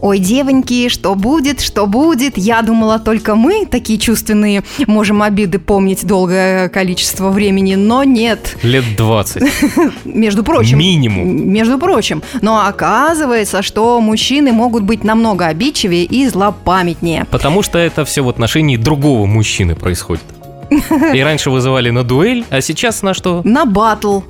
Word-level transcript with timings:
Ой, 0.00 0.18
девоньки, 0.18 0.88
что 0.88 1.14
будет, 1.14 1.60
что 1.60 1.86
будет? 1.86 2.38
Я 2.38 2.62
думала, 2.62 2.98
только 2.98 3.34
мы, 3.34 3.66
такие 3.66 3.98
чувственные, 3.98 4.62
можем 4.86 5.22
обиды 5.22 5.58
помнить 5.58 6.06
долгое 6.06 6.68
количество 6.68 7.30
времени, 7.30 7.74
но 7.74 8.04
нет. 8.04 8.56
Лет 8.62 8.84
20. 8.96 9.42
Между 10.04 10.44
прочим. 10.44 10.78
Минимум. 10.78 11.50
Между 11.50 11.78
прочим. 11.78 12.22
Но 12.42 12.64
оказывается, 12.66 13.62
что 13.62 14.00
мужчины 14.00 14.52
могут 14.52 14.84
быть 14.84 15.02
намного 15.02 15.46
обидчивее 15.46 16.04
и 16.04 16.28
злопамятнее. 16.28 17.26
Потому 17.30 17.62
что 17.62 17.78
это 17.78 18.04
все 18.04 18.22
в 18.22 18.28
отношении 18.28 18.76
другого 18.76 19.26
мужчины 19.26 19.74
происходит. 19.74 20.24
И 21.14 21.20
раньше 21.20 21.50
вызывали 21.50 21.90
на 21.90 22.04
дуэль, 22.04 22.44
а 22.50 22.60
сейчас 22.60 23.02
на 23.02 23.14
что? 23.14 23.40
На 23.44 23.64
батл. 23.64 24.20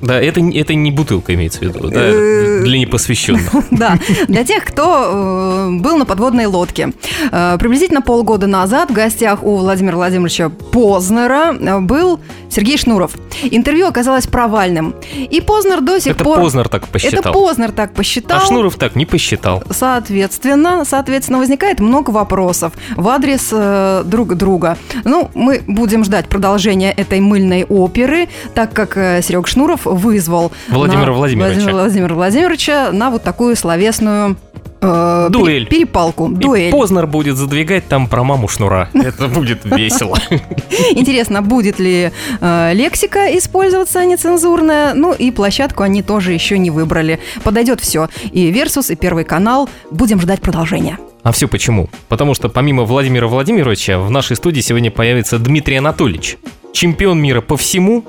Да, 0.00 0.20
это, 0.20 0.40
это 0.40 0.74
не 0.74 0.90
бутылка 0.90 1.34
имеется 1.34 1.60
в 1.60 1.62
виду, 1.62 1.88
да, 1.88 2.00
Э, 2.04 2.62
для 2.64 2.78
непосвященных. 2.78 3.50
Да, 3.70 3.98
для 4.28 4.44
тех, 4.44 4.64
кто 4.64 5.68
э, 5.70 5.70
был 5.80 5.96
на 5.96 6.04
подводной 6.04 6.46
лодке. 6.46 6.92
Э, 7.30 7.56
Приблизительно 7.58 8.02
полгода 8.02 8.46
назад 8.46 8.90
в 8.90 8.92
гостях 8.92 9.42
у 9.42 9.56
Владимира 9.56 9.96
Владимировича 9.96 10.48
Познера 10.48 11.52
был 11.80 12.20
Сергей 12.50 12.78
Шнуров. 12.78 13.12
Интервью 13.42 13.86
оказалось 13.86 14.26
провальным. 14.26 14.94
И 15.16 15.40
Познер 15.40 15.80
до 15.80 15.98
сих 16.00 16.12
Это 16.12 16.24
пор... 16.24 16.38
Познер 16.38 16.68
так 16.68 16.84
Это 16.84 16.92
посчитал. 16.92 17.32
Познер 17.32 17.72
так 17.72 17.94
посчитал. 17.94 18.38
А 18.38 18.46
Шнуров 18.46 18.76
так 18.76 18.96
не 18.96 19.06
посчитал. 19.06 19.62
Соответственно, 19.70 20.84
соответственно, 20.84 21.38
возникает 21.38 21.80
много 21.80 22.10
вопросов 22.10 22.72
в 22.96 23.08
адрес 23.08 23.48
э, 23.52 24.02
друг 24.04 24.34
друга. 24.34 24.76
Ну, 25.04 25.30
мы 25.34 25.62
будем 25.66 26.04
ждать 26.04 26.28
продолжения 26.28 26.92
этой 26.92 27.20
мыльной 27.20 27.64
оперы, 27.64 28.28
так 28.54 28.72
как 28.72 28.94
Серег 28.94 29.46
Шнуров 29.46 29.83
вызвал 29.84 30.52
Владимира 30.68 31.06
на- 31.06 31.12
Владимировича. 31.12 31.70
Владимира 31.70 32.14
Владимировича 32.14 32.90
на 32.92 33.10
вот 33.10 33.22
такую 33.22 33.56
словесную 33.56 34.36
э, 34.80 35.28
Дуэль. 35.30 35.66
пере- 35.66 35.78
перепалку, 35.86 36.28
И 36.30 36.34
дуэль. 36.34 36.70
Познер 36.70 37.06
будет 37.06 37.36
задвигать 37.36 37.86
там 37.88 38.06
про 38.08 38.22
маму 38.24 38.48
Шнура. 38.48 38.88
Это 38.92 39.28
будет 39.28 39.60
весело. 39.64 40.18
Интересно, 40.90 41.42
будет 41.42 41.78
ли 41.78 42.10
э, 42.40 42.70
лексика 42.74 43.26
использоваться 43.38 44.04
нецензурная? 44.04 44.94
Ну 44.94 45.12
и 45.12 45.30
площадку 45.30 45.82
они 45.82 46.02
тоже 46.02 46.32
еще 46.32 46.58
не 46.58 46.70
выбрали. 46.70 47.18
Подойдет 47.42 47.80
все. 47.80 48.08
И 48.32 48.50
Версус, 48.50 48.90
и 48.90 48.96
Первый 48.96 49.24
канал. 49.24 49.68
Будем 49.90 50.20
ждать 50.20 50.40
продолжения. 50.40 50.98
А 51.22 51.32
все 51.32 51.48
почему? 51.48 51.88
Потому 52.08 52.34
что 52.34 52.50
помимо 52.50 52.82
Владимира 52.84 53.26
Владимировича 53.26 53.98
в 53.98 54.10
нашей 54.10 54.36
студии 54.36 54.60
сегодня 54.60 54.90
появится 54.90 55.38
Дмитрий 55.38 55.76
Анатольевич. 55.76 56.36
Чемпион 56.74 57.22
мира 57.22 57.40
по 57.40 57.56
всему 57.56 58.04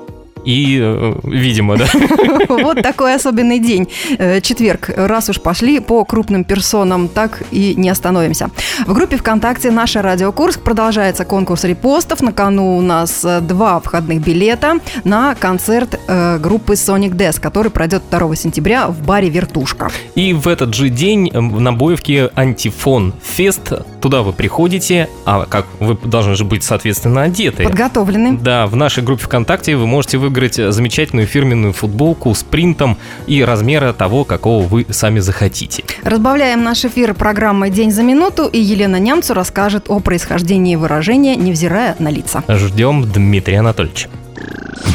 и, 0.46 0.78
э, 0.80 1.14
видимо, 1.24 1.76
да, 1.76 1.86
Вот 2.48 2.82
такой 2.82 3.14
особенный 3.14 3.58
день. 3.58 3.88
Э, 4.18 4.40
Четверг. 4.40 4.90
Раз 4.96 5.28
уж 5.28 5.40
пошли 5.40 5.80
по 5.80 6.04
крупным 6.04 6.44
персонам, 6.44 7.08
так 7.08 7.42
и 7.50 7.74
не 7.76 7.90
остановимся. 7.90 8.50
В 8.86 8.94
группе 8.94 9.16
ВКонтакте 9.16 9.70
«Наша 9.72 10.02
Радио 10.02 10.30
Курск» 10.32 10.60
продолжается 10.60 11.24
конкурс 11.24 11.64
репостов. 11.64 12.22
На 12.22 12.32
кону 12.32 12.76
у 12.76 12.80
нас 12.80 13.24
э, 13.24 13.40
два 13.40 13.80
входных 13.80 14.22
билета 14.22 14.74
на 15.04 15.34
концерт 15.34 15.98
группы 16.38 16.74
Sonic 16.74 17.14
Death, 17.16 17.40
который 17.40 17.70
пройдет 17.70 18.02
2 18.10 18.36
сентября 18.36 18.86
в 18.88 19.04
баре 19.04 19.28
«Вертушка». 19.28 19.90
И 20.14 20.32
в 20.32 20.46
этот 20.46 20.74
же 20.74 20.88
день 20.88 21.30
на 21.32 21.72
Боевке 21.72 22.30
Антифон 22.34 23.14
Фест. 23.22 23.72
Туда 24.06 24.22
вы 24.22 24.32
приходите, 24.32 25.08
а 25.24 25.46
как 25.46 25.66
вы 25.80 25.96
должны 25.96 26.36
же 26.36 26.44
быть, 26.44 26.62
соответственно, 26.62 27.24
одеты. 27.24 27.64
Подготовлены. 27.64 28.38
Да, 28.38 28.68
в 28.68 28.76
нашей 28.76 29.02
группе 29.02 29.24
ВКонтакте 29.24 29.74
вы 29.74 29.88
можете 29.88 30.18
выиграть 30.18 30.54
замечательную 30.54 31.26
фирменную 31.26 31.72
футболку 31.72 32.32
с 32.32 32.44
принтом 32.44 32.98
и 33.26 33.42
размера 33.42 33.92
того, 33.92 34.22
какого 34.22 34.64
вы 34.64 34.86
сами 34.90 35.18
захотите. 35.18 35.82
Разбавляем 36.04 36.62
наш 36.62 36.84
эфир 36.84 37.14
программой 37.14 37.70
«День 37.70 37.90
за 37.90 38.04
минуту», 38.04 38.46
и 38.46 38.60
Елена 38.60 39.00
Нямцу 39.00 39.34
расскажет 39.34 39.86
о 39.88 39.98
происхождении 39.98 40.76
выражения, 40.76 41.34
невзирая 41.34 41.96
на 41.98 42.08
лица. 42.08 42.44
Ждем 42.46 43.10
Дмитрия 43.10 43.58
Анатольевича. 43.58 44.08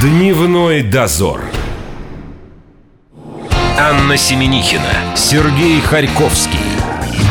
Дневной 0.02 0.84
дозор. 0.84 1.42
Анна 3.78 4.16
Семенихина, 4.16 5.18
Сергей 5.18 5.82
Харьковский. 5.82 6.81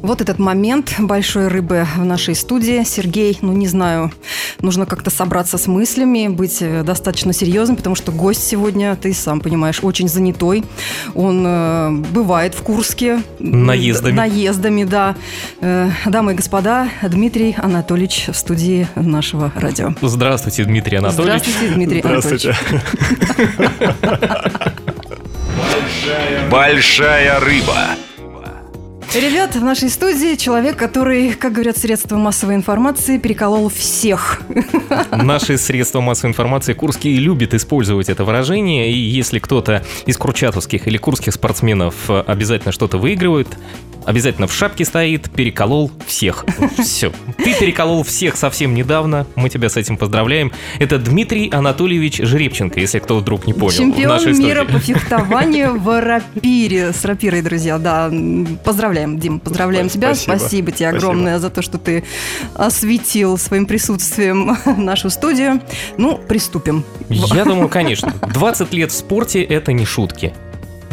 Вот 0.00 0.20
этот 0.20 0.38
момент 0.38 0.94
большой 0.98 1.48
рыбы 1.48 1.86
в 1.96 2.04
нашей 2.04 2.36
студии. 2.36 2.84
Сергей, 2.84 3.36
ну 3.42 3.52
не 3.52 3.66
знаю, 3.66 4.12
нужно 4.60 4.86
как-то 4.86 5.10
собраться 5.10 5.58
с 5.58 5.66
мыслями, 5.66 6.28
быть 6.28 6.58
э, 6.60 6.84
достаточно 6.84 7.32
серьезным, 7.32 7.76
потому 7.76 7.96
что 7.96 8.12
гость 8.12 8.46
сегодня, 8.46 8.94
ты 8.94 9.12
сам 9.12 9.40
понимаешь, 9.40 9.80
очень 9.82 10.08
занятой. 10.08 10.64
Он 11.14 11.44
э, 11.44 11.90
бывает 12.12 12.54
в 12.54 12.62
Курске. 12.62 13.22
Наездами. 13.40 14.14
Наездами, 14.14 14.84
да. 14.84 15.16
Э, 15.60 15.90
дамы 16.06 16.32
и 16.32 16.34
господа, 16.36 16.88
Дмитрий 17.02 17.56
Анатольевич 17.58 18.28
в 18.28 18.34
студии 18.34 18.86
нашего 18.94 19.52
радио. 19.56 19.94
Здравствуйте, 20.00 20.64
Дмитрий 20.64 20.98
Анатольевич. 20.98 21.42
Здравствуйте, 21.42 21.74
Дмитрий 21.74 22.00
Анатольевич. 22.02 22.46
Большая 26.50 27.40
рыба. 27.40 27.96
Ребят, 29.18 29.56
в 29.56 29.64
нашей 29.64 29.90
студии 29.90 30.36
человек, 30.36 30.76
который, 30.76 31.32
как 31.32 31.52
говорят 31.52 31.76
средства 31.76 32.16
массовой 32.16 32.54
информации, 32.54 33.18
переколол 33.18 33.68
всех. 33.68 34.42
Наши 35.10 35.58
средства 35.58 36.00
массовой 36.00 36.30
информации 36.30 36.72
курские 36.72 37.16
любят 37.16 37.52
использовать 37.52 38.08
это 38.08 38.22
выражение, 38.22 38.92
и 38.92 38.96
если 38.96 39.40
кто-то 39.40 39.84
из 40.06 40.16
курчатовских 40.16 40.86
или 40.86 40.98
курских 40.98 41.32
спортсменов 41.34 42.08
э, 42.08 42.22
обязательно 42.28 42.70
что-то 42.70 42.98
выигрывает, 42.98 43.48
обязательно 44.08 44.46
в 44.46 44.54
шапке 44.54 44.84
стоит, 44.84 45.30
переколол 45.30 45.90
всех. 46.06 46.46
Все. 46.78 47.12
Ты 47.36 47.54
переколол 47.54 48.02
всех 48.02 48.36
совсем 48.36 48.74
недавно, 48.74 49.26
мы 49.36 49.50
тебя 49.50 49.68
с 49.68 49.76
этим 49.76 49.96
поздравляем. 49.96 50.52
Это 50.78 50.98
Дмитрий 50.98 51.50
Анатольевич 51.50 52.18
Жеребченко, 52.18 52.80
если 52.80 53.00
кто 53.00 53.18
вдруг 53.18 53.46
не 53.46 53.52
понял. 53.52 53.76
Чемпион 53.76 54.38
мира 54.38 54.64
по 54.64 54.78
фехтованию 54.78 55.78
в 55.78 56.00
рапире. 56.00 56.92
С 56.92 57.04
рапирой, 57.04 57.42
друзья, 57.42 57.78
да. 57.78 58.10
Поздравляем, 58.64 59.07
Дим, 59.16 59.40
поздравляем 59.40 59.88
тебя. 59.88 60.14
Спасибо. 60.14 60.36
Спасибо 60.36 60.72
тебе 60.72 60.88
Спасибо. 60.88 60.98
огромное 60.98 61.38
за 61.38 61.50
то, 61.50 61.62
что 61.62 61.78
ты 61.78 62.04
осветил 62.54 63.38
своим 63.38 63.66
присутствием 63.66 64.56
нашу 64.76 65.08
студию. 65.10 65.60
Ну, 65.96 66.18
приступим. 66.18 66.84
Я 67.08 67.44
думаю, 67.46 67.68
конечно. 67.68 68.12
20 68.34 68.72
лет 68.74 68.92
в 68.92 68.94
спорте– 68.94 69.42
это 69.44 69.72
не 69.72 69.84
шутки. 69.84 70.34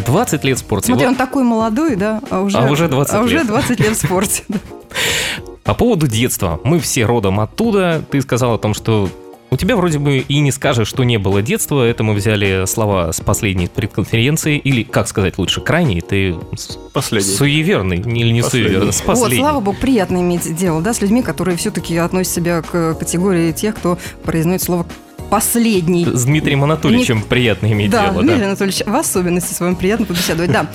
20 0.06 0.44
лет 0.44 0.58
в 0.58 0.60
спорте. 0.62 0.88
Смотри, 0.88 1.06
Вот 1.06 1.12
он 1.12 1.16
такой 1.16 1.44
молодой, 1.44 1.96
да, 1.96 2.22
а 2.30 2.42
уже, 2.42 2.58
А 2.58 2.70
уже 2.70 2.88
20 2.88 3.14
а 3.14 3.22
уже 3.22 3.38
лет. 3.38 3.48
20 3.48 3.80
лет 3.80 3.98
в 3.98 4.06
спорте. 4.06 4.44
По 5.64 5.74
поводу 5.74 6.08
детства. 6.08 6.60
Мы 6.64 6.80
все 6.80 7.06
родом 7.06 7.40
оттуда. 7.40 8.04
Ты 8.12 8.22
сказал 8.22 8.54
о 8.54 8.58
том, 8.60 8.74
что 8.76 9.10
у 9.52 9.58
тебя 9.58 9.76
вроде 9.78 10.00
бы 10.00 10.18
и 10.18 10.40
не 10.40 10.52
скажешь, 10.52 10.88
что 10.88 11.04
не 11.04 11.18
было 11.18 11.42
детства. 11.42 11.84
Это 11.84 12.04
мы 12.04 12.14
взяли 12.14 12.66
слова 12.66 13.12
с 13.14 13.22
последней 13.22 13.68
предконференции. 13.68 14.58
Или, 14.58 14.84
как 14.84 15.08
сказать 15.08 15.38
лучше, 15.38 15.62
крайней. 15.62 16.02
Ты 16.02 16.36
с- 16.58 16.78
Последний. 16.94 17.34
суеверный 17.34 17.98
или 17.98 18.32
не 18.32 18.42
Последний. 18.42 18.70
суеверный? 18.70 18.94
С 18.94 18.98
Вот, 19.00 19.06
последней. 19.08 19.40
слава 19.40 19.60
богу, 19.62 19.78
приятно 19.80 20.18
иметь 20.18 20.56
дело, 20.56 20.82
да, 20.82 20.94
с 20.94 21.02
людьми, 21.02 21.22
которые 21.24 21.56
все-таки 21.58 21.96
относят 21.98 22.34
себя 22.34 22.62
к 22.62 22.96
категории 22.96 23.52
тех, 23.52 23.76
кто 23.76 23.98
произносит 24.24 24.64
слово 24.64 24.86
последний. 25.30 26.06
С 26.06 26.26
Дмитрием 26.26 26.64
Анатольевичем 26.64 27.22
приятно 27.22 27.72
иметь 27.72 27.90
Да, 27.92 28.10
дело. 28.10 28.22
Дмитрий 28.22 28.40
Да. 28.42 28.46
Анатольевич, 28.48 28.84
в 28.86 28.96
особенности 28.96 29.54
с 29.54 29.60
вами 29.60 29.76
приятно 29.76 30.06
побеседовать, 30.06 30.52
да. 30.52 30.68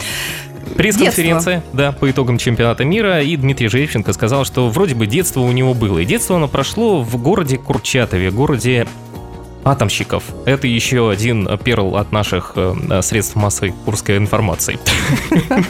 Пресс-конференция, 0.77 1.63
да, 1.73 1.93
по 1.93 2.11
итогам 2.11 2.39
чемпионата 2.39 2.85
мира, 2.85 3.23
и 3.23 3.37
Дмитрий 3.37 3.69
Жеребченко 3.69 4.13
сказал, 4.13 4.45
что 4.45 4.69
вроде 4.69 4.95
бы 4.95 5.07
детство 5.07 5.41
у 5.41 5.53
него 5.53 5.75
было. 5.75 5.99
И 5.99 6.05
детство 6.05 6.37
оно 6.37 6.49
прошло 6.49 7.03
в 7.03 7.17
городе 7.23 7.59
Курчатове, 7.59 8.31
городе 8.31 8.87
атомщиков. 9.65 10.25
Это 10.47 10.67
еще 10.67 11.11
один 11.11 11.49
перл 11.59 11.97
от 11.97 12.13
наших 12.13 12.53
э, 12.57 13.03
средств 13.03 13.37
массовой 13.37 13.75
курской 13.85 14.17
информации. 14.17 14.79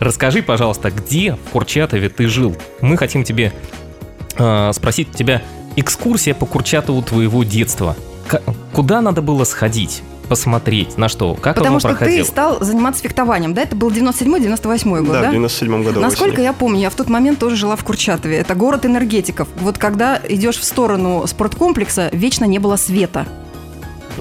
Расскажи, 0.00 0.42
пожалуйста, 0.42 0.90
где 0.90 1.34
в 1.34 1.50
Курчатове 1.50 2.08
ты 2.08 2.26
жил? 2.26 2.56
Мы 2.80 2.96
хотим 2.96 3.22
тебе 3.24 3.52
э, 4.36 4.70
спросить 4.74 5.10
у 5.14 5.16
тебя 5.16 5.42
экскурсия 5.76 6.34
по 6.34 6.46
Курчатову 6.46 7.02
твоего 7.02 7.44
детства. 7.44 7.96
К- 8.26 8.42
Куда 8.72 9.00
надо 9.00 9.22
было 9.22 9.44
сходить? 9.44 10.02
Посмотреть, 10.24 10.96
на 10.98 11.08
что, 11.08 11.34
как 11.34 11.54
Потому 11.56 11.74
оно 11.74 11.80
что 11.80 11.88
проходило. 11.90 12.24
ты 12.24 12.30
стал 12.30 12.58
заниматься 12.64 13.02
фехтованием, 13.02 13.54
да? 13.54 13.62
Это 13.62 13.76
был 13.76 13.90
97-98 13.90 15.00
год, 15.04 15.12
Да, 15.12 15.20
да? 15.22 15.28
в 15.28 15.32
97 15.32 15.82
году 15.84 16.00
Насколько 16.00 16.32
осенью. 16.32 16.44
я 16.44 16.52
помню, 16.52 16.80
я 16.80 16.90
в 16.90 16.94
тот 16.94 17.08
момент 17.08 17.38
тоже 17.38 17.56
жила 17.56 17.76
в 17.76 17.84
Курчатове. 17.84 18.36
Это 18.36 18.54
город 18.54 18.84
энергетиков. 18.86 19.48
Вот 19.60 19.78
когда 19.78 20.20
идешь 20.28 20.56
в 20.58 20.64
сторону 20.64 21.24
спорткомплекса, 21.26 22.10
вечно 22.12 22.44
не 22.44 22.58
было 22.58 22.76
света. 22.76 23.26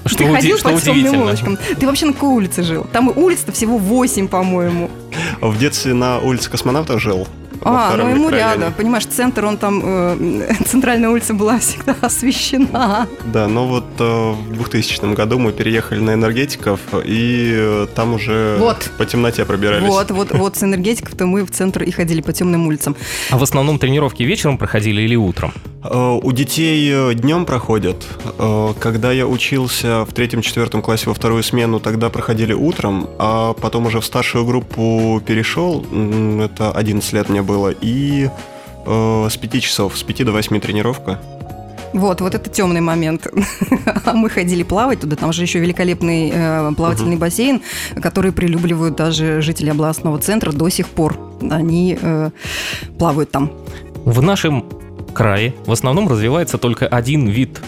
Что, 0.06 0.18
Ты 0.18 0.24
уди- 0.26 0.34
ходил 0.34 0.58
что 0.58 0.70
по 0.70 0.82
темным 0.82 0.98
удивительно. 1.06 1.24
улочкам. 1.24 1.58
Ты 1.80 1.86
вообще 1.86 2.06
на 2.08 2.14
какой 2.14 2.30
улице 2.30 2.64
жил? 2.64 2.86
Там 2.92 3.10
и 3.12 3.14
улиц-то 3.18 3.52
всего 3.52 3.78
8, 3.78 4.28
по-моему. 4.28 4.90
В 5.40 5.58
детстве 5.58 5.94
на 5.94 6.20
улице 6.20 6.50
Космонавтов 6.50 7.00
жил. 7.02 7.28
А, 7.66 7.96
ну 7.98 8.10
ему 8.10 8.30
рядом. 8.30 8.74
Понимаешь, 8.74 9.06
центр, 9.06 9.46
он 9.46 9.58
там, 9.58 9.82
э, 9.84 10.54
центральная 10.66 11.10
улица 11.10 11.34
была 11.34 11.60
всегда 11.60 11.96
освещена. 12.02 13.08
Да, 13.26 13.48
но 13.48 13.68
вот 13.68 13.86
э, 14.00 14.32
в 14.32 14.54
2000 14.54 15.14
году 15.14 15.40
мы 15.40 15.52
переехали 15.52 16.00
на 16.00 16.14
энергетиков, 16.14 16.80
и 17.06 17.54
э, 17.56 17.88
там 17.96 18.14
уже 18.14 18.58
вот. 18.60 18.92
по 18.98 19.06
темноте 19.06 19.46
пробирались. 19.46 19.88
Вот, 19.88 20.12
вот, 20.12 20.32
вот 20.32 20.56
с 20.58 20.64
энергетиков-то 20.64 21.26
мы 21.26 21.46
в 21.46 21.52
центр 21.52 21.84
и 21.84 21.92
ходили 21.92 22.22
по 22.22 22.34
темным 22.34 22.68
улицам. 22.68 22.96
А 23.30 23.38
в 23.38 23.44
основном 23.44 23.80
тренировки 23.80 24.24
вечером 24.24 24.58
проходили 24.58 25.02
или 25.02 25.16
утром? 25.16 25.54
Э, 25.84 26.20
у 26.22 26.32
детей 26.32 26.90
э, 26.92 27.14
днем 27.14 27.46
проходят. 27.46 28.06
Э, 28.38 28.74
когда 28.80 29.12
я 29.12 29.28
учился 29.28 30.06
в 30.06 30.14
третьем-четвертом 30.14 30.82
классе 30.82 31.06
во 31.08 31.14
вторую 31.14 31.44
смену, 31.44 31.80
тогда 31.80 32.10
проходили 32.10 32.54
утром, 32.54 33.10
а 33.20 33.54
потом 33.54 33.88
уже 33.88 34.00
в 34.00 34.06
старшую 34.06 34.46
группу 34.46 35.22
перешел, 35.26 35.86
это 36.42 36.72
11 36.72 37.14
лет 37.14 37.30
мне 37.30 37.42
было, 37.42 37.53
и 37.70 38.30
с 38.86 39.38
5 39.38 39.62
часов, 39.62 39.98
с 39.98 40.04
5 40.04 40.26
до 40.26 40.32
8 40.34 40.60
тренировка. 40.60 41.20
Вот, 41.94 42.22
вот 42.22 42.34
это 42.34 42.50
темный 42.50 42.82
момент. 42.82 43.28
а 44.06 44.14
мы 44.14 44.30
ходили 44.30 44.64
плавать 44.64 45.00
туда, 45.00 45.16
там 45.16 45.32
же 45.32 45.44
еще 45.44 45.60
великолепный 45.60 46.32
э, 46.34 46.72
плавательный 46.76 47.16
uh-huh. 47.16 47.20
бассейн, 47.20 47.62
который 48.02 48.32
прилюбливают 48.32 48.96
даже 48.96 49.42
жители 49.42 49.70
областного 49.70 50.18
центра 50.20 50.52
до 50.52 50.70
сих 50.70 50.88
пор. 50.88 51.18
Они 51.52 51.98
э, 52.02 52.32
плавают 52.98 53.32
там. 53.32 53.52
В 54.06 54.22
нашем 54.24 54.66
крае 55.14 55.54
в 55.68 55.72
основном 55.72 56.08
развивается 56.08 56.58
только 56.58 56.88
один 56.88 57.28
вид 57.28 57.62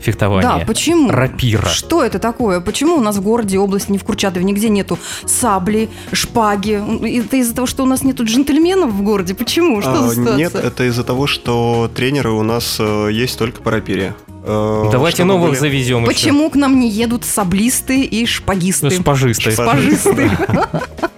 фехтования. 0.00 0.60
Да, 0.60 0.64
почему? 0.66 1.10
Рапира. 1.10 1.68
Что 1.68 2.04
это 2.04 2.18
такое? 2.18 2.60
Почему 2.60 2.96
у 2.96 3.00
нас 3.00 3.16
в 3.16 3.22
городе, 3.22 3.58
области, 3.58 3.90
не 3.90 3.98
в 3.98 4.04
Курчатове, 4.04 4.44
нигде 4.44 4.68
нету 4.68 4.98
сабли, 5.26 5.88
шпаги? 6.12 6.80
Это 7.18 7.36
из-за 7.36 7.54
того, 7.54 7.66
что 7.66 7.82
у 7.82 7.86
нас 7.86 8.02
нету 8.02 8.24
джентльменов 8.24 8.90
в 8.90 9.02
городе? 9.02 9.34
Почему? 9.34 9.80
Что 9.80 9.92
а, 9.92 10.08
за 10.08 10.14
ситуация? 10.14 10.36
Нет, 10.36 10.54
это 10.54 10.84
из-за 10.84 11.04
того, 11.04 11.26
что 11.26 11.90
тренеры 11.94 12.30
у 12.30 12.42
нас 12.42 12.76
э, 12.78 13.08
есть 13.12 13.38
только 13.38 13.62
по 13.62 13.70
рапире. 13.70 14.14
Э, 14.44 14.88
Давайте 14.90 15.24
новых 15.24 15.50
были... 15.50 15.58
завезем. 15.58 16.04
Почему 16.04 16.44
еще. 16.44 16.50
к 16.52 16.56
нам 16.56 16.78
не 16.78 16.88
едут 16.88 17.24
саблисты 17.24 18.02
и 18.02 18.26
шпагисты? 18.26 18.90
Шпажисты. 18.90 19.50
Шпажисты. 19.50 20.30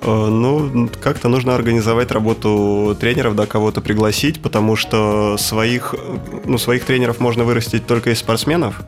Э, 0.00 0.28
ну, 0.28 0.88
как-то 1.00 1.28
нужно 1.28 1.54
организовать 1.54 2.10
работу 2.10 2.96
тренеров, 3.00 3.34
да, 3.34 3.46
кого-то 3.46 3.80
пригласить, 3.80 4.40
потому 4.40 4.76
что 4.76 5.36
своих, 5.38 5.94
ну, 6.44 6.58
своих 6.58 6.84
тренеров 6.84 7.20
можно 7.20 7.44
вырастить 7.44 7.86
только 7.86 8.10
из 8.10 8.18
спортсменов. 8.18 8.80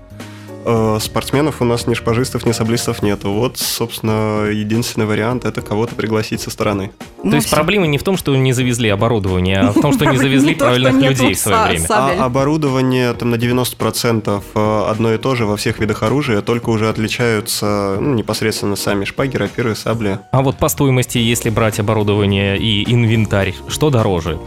Э, 0.65 0.99
спортсменов 1.01 1.63
у 1.63 1.65
нас 1.65 1.87
ни 1.87 1.95
шпажистов, 1.95 2.45
ни 2.45 2.53
саблистов 2.53 3.03
нету. 3.03 3.31
Вот, 3.33 3.59
собственно, 3.59 4.47
единственный 4.51 5.07
вариант 5.07 5.45
это 5.45 5.63
кого-то 5.63 5.95
пригласить 5.95 6.41
со 6.41 6.51
стороны. 6.51 6.91
Ну, 7.23 7.31
То 7.31 7.37
есть 7.37 7.47
все... 7.47 7.57
проблема 7.57 7.87
не 7.87 7.99
в 7.99 8.03
том, 8.03 8.17
что 8.17 8.37
не 8.37 8.53
завезли 8.53 8.89
оборудование, 8.89 9.59
а 9.59 9.73
в 9.73 9.81
том, 9.81 9.93
что 9.93 10.05
не 10.05 10.17
завезли 10.19 10.55
правильных 10.55 10.95
людей 10.95 11.35
в 11.35 11.39
свое 11.39 11.63
время. 11.65 11.87
А 11.89 12.25
оборудование 12.25 13.13
там 13.15 13.31
на 13.31 13.37
90% 13.37 14.43
э, 14.55 14.91
одно 14.91 15.15
и 15.15 15.19
то 15.19 15.35
же 15.35 15.47
во 15.47 15.57
всех 15.57 15.79
видах 15.79 16.03
оружия, 16.03 16.43
только 16.43 16.71
уже 16.71 16.89
отличаются 16.89 17.97
ну, 18.01 18.15
непосредственно 18.15 18.77
сами 18.77 19.05
шпаги, 19.05 19.37
рапиры, 19.37 19.75
сабли. 19.75 20.19
А 20.31 20.43
вот 20.43 20.59
по 20.59 20.69
стоимости, 20.69 21.19
если 21.19 21.51
брать 21.51 21.81
оборудование 21.81 22.59
и 22.59 22.93
инвентарь, 22.93 23.55
что 23.69 23.91
дороже? 23.91 24.39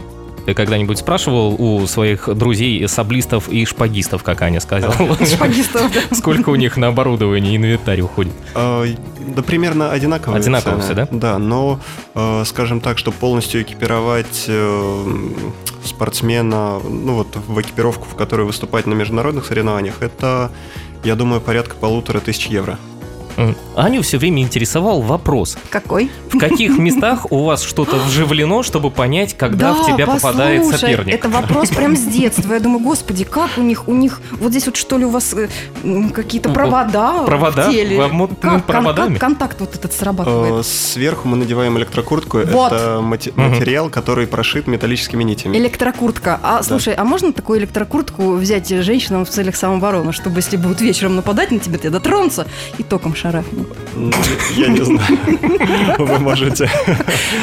Ты 0.46 0.54
когда-нибудь 0.54 0.98
спрашивал 0.98 1.54
у 1.58 1.86
своих 1.86 2.28
друзей 2.34 2.86
саблистов 2.88 3.48
и 3.48 3.64
шпагистов, 3.64 4.22
как 4.22 4.42
Аня 4.42 4.60
сказала? 4.60 4.94
Шпагистов. 5.24 5.90
Сколько 6.12 6.50
у 6.50 6.54
них 6.54 6.76
на 6.76 6.88
оборудование 6.88 7.56
инвентарь 7.56 8.00
уходит? 8.02 8.32
А, 8.54 8.84
да 9.26 9.42
примерно 9.42 9.90
одинаковые 9.90 10.40
Одинаковые 10.40 10.82
все, 10.82 10.94
да? 10.94 11.08
Да, 11.10 11.38
но, 11.38 11.80
э, 12.14 12.42
скажем 12.44 12.80
так, 12.80 12.98
чтобы 12.98 13.16
полностью 13.16 13.62
экипировать 13.62 14.44
э, 14.48 15.04
спортсмена, 15.84 16.78
ну 16.80 17.14
вот 17.14 17.36
в 17.36 17.60
экипировку, 17.60 18.06
в 18.06 18.14
которой 18.14 18.46
выступать 18.46 18.86
на 18.86 18.94
международных 18.94 19.46
соревнованиях, 19.46 20.02
это, 20.02 20.50
я 21.04 21.14
думаю, 21.14 21.40
порядка 21.40 21.74
полутора 21.76 22.20
тысяч 22.20 22.46
евро. 22.46 22.78
Аню 23.76 24.02
все 24.02 24.18
время 24.18 24.42
интересовал 24.42 25.00
вопрос. 25.00 25.56
Какой? 25.70 26.10
В 26.30 26.38
каких 26.38 26.78
местах 26.78 27.30
у 27.30 27.44
вас 27.44 27.62
что-то 27.62 27.96
вживлено, 27.96 28.62
чтобы 28.62 28.90
понять, 28.90 29.36
когда 29.36 29.72
да, 29.72 29.82
в 29.82 29.86
тебя 29.86 30.06
послушай, 30.06 30.22
попадает 30.22 30.66
соперник? 30.66 31.14
это 31.14 31.28
вопрос 31.28 31.70
прям 31.70 31.96
с 31.96 32.02
детства. 32.02 32.54
Я 32.54 32.60
думаю, 32.60 32.80
господи, 32.80 33.24
как 33.24 33.50
у 33.56 33.62
них, 33.62 33.88
у 33.88 33.94
них, 33.94 34.20
вот 34.32 34.50
здесь 34.50 34.66
вот 34.66 34.76
что 34.76 34.98
ли 34.98 35.04
у 35.04 35.10
вас 35.10 35.34
э, 35.34 35.48
какие-то 36.12 36.50
провода 36.50 37.24
Провода? 37.24 37.68
в 37.68 37.72
теле? 37.72 38.00
Вы 38.00 38.28
как, 38.40 38.64
проводами? 38.64 39.14
Как 39.14 39.20
контакт 39.20 39.60
вот 39.60 39.74
этот 39.74 39.92
срабатывает? 39.92 40.64
Э, 40.64 40.68
сверху 40.68 41.28
мы 41.28 41.36
надеваем 41.36 41.76
электрокуртку. 41.78 42.38
Вот. 42.38 42.72
Это 42.72 43.00
материал, 43.02 43.90
который 43.90 44.26
прошит 44.26 44.66
металлическими 44.66 45.22
нитями. 45.22 45.56
Электрокуртка. 45.56 46.40
А, 46.42 46.62
слушай, 46.62 46.94
а 46.94 47.04
можно 47.04 47.32
такую 47.32 47.58
электрокуртку 47.60 48.32
взять 48.32 48.68
женщинам 48.68 49.24
в 49.24 49.30
целях 49.30 49.56
самообороны, 49.56 50.12
чтобы 50.12 50.36
если 50.36 50.56
будут 50.56 50.80
вечером 50.80 51.16
нападать 51.16 51.50
на 51.50 51.58
тебя, 51.58 51.78
тебе 51.78 51.90
дотронуться 51.90 52.46
и 52.78 52.82
током 52.82 53.14
шарахнет? 53.24 53.66
Я 54.56 54.68
не 54.68 54.84
знаю. 54.84 55.18
Вы 55.98 56.18
можете. 56.18 56.68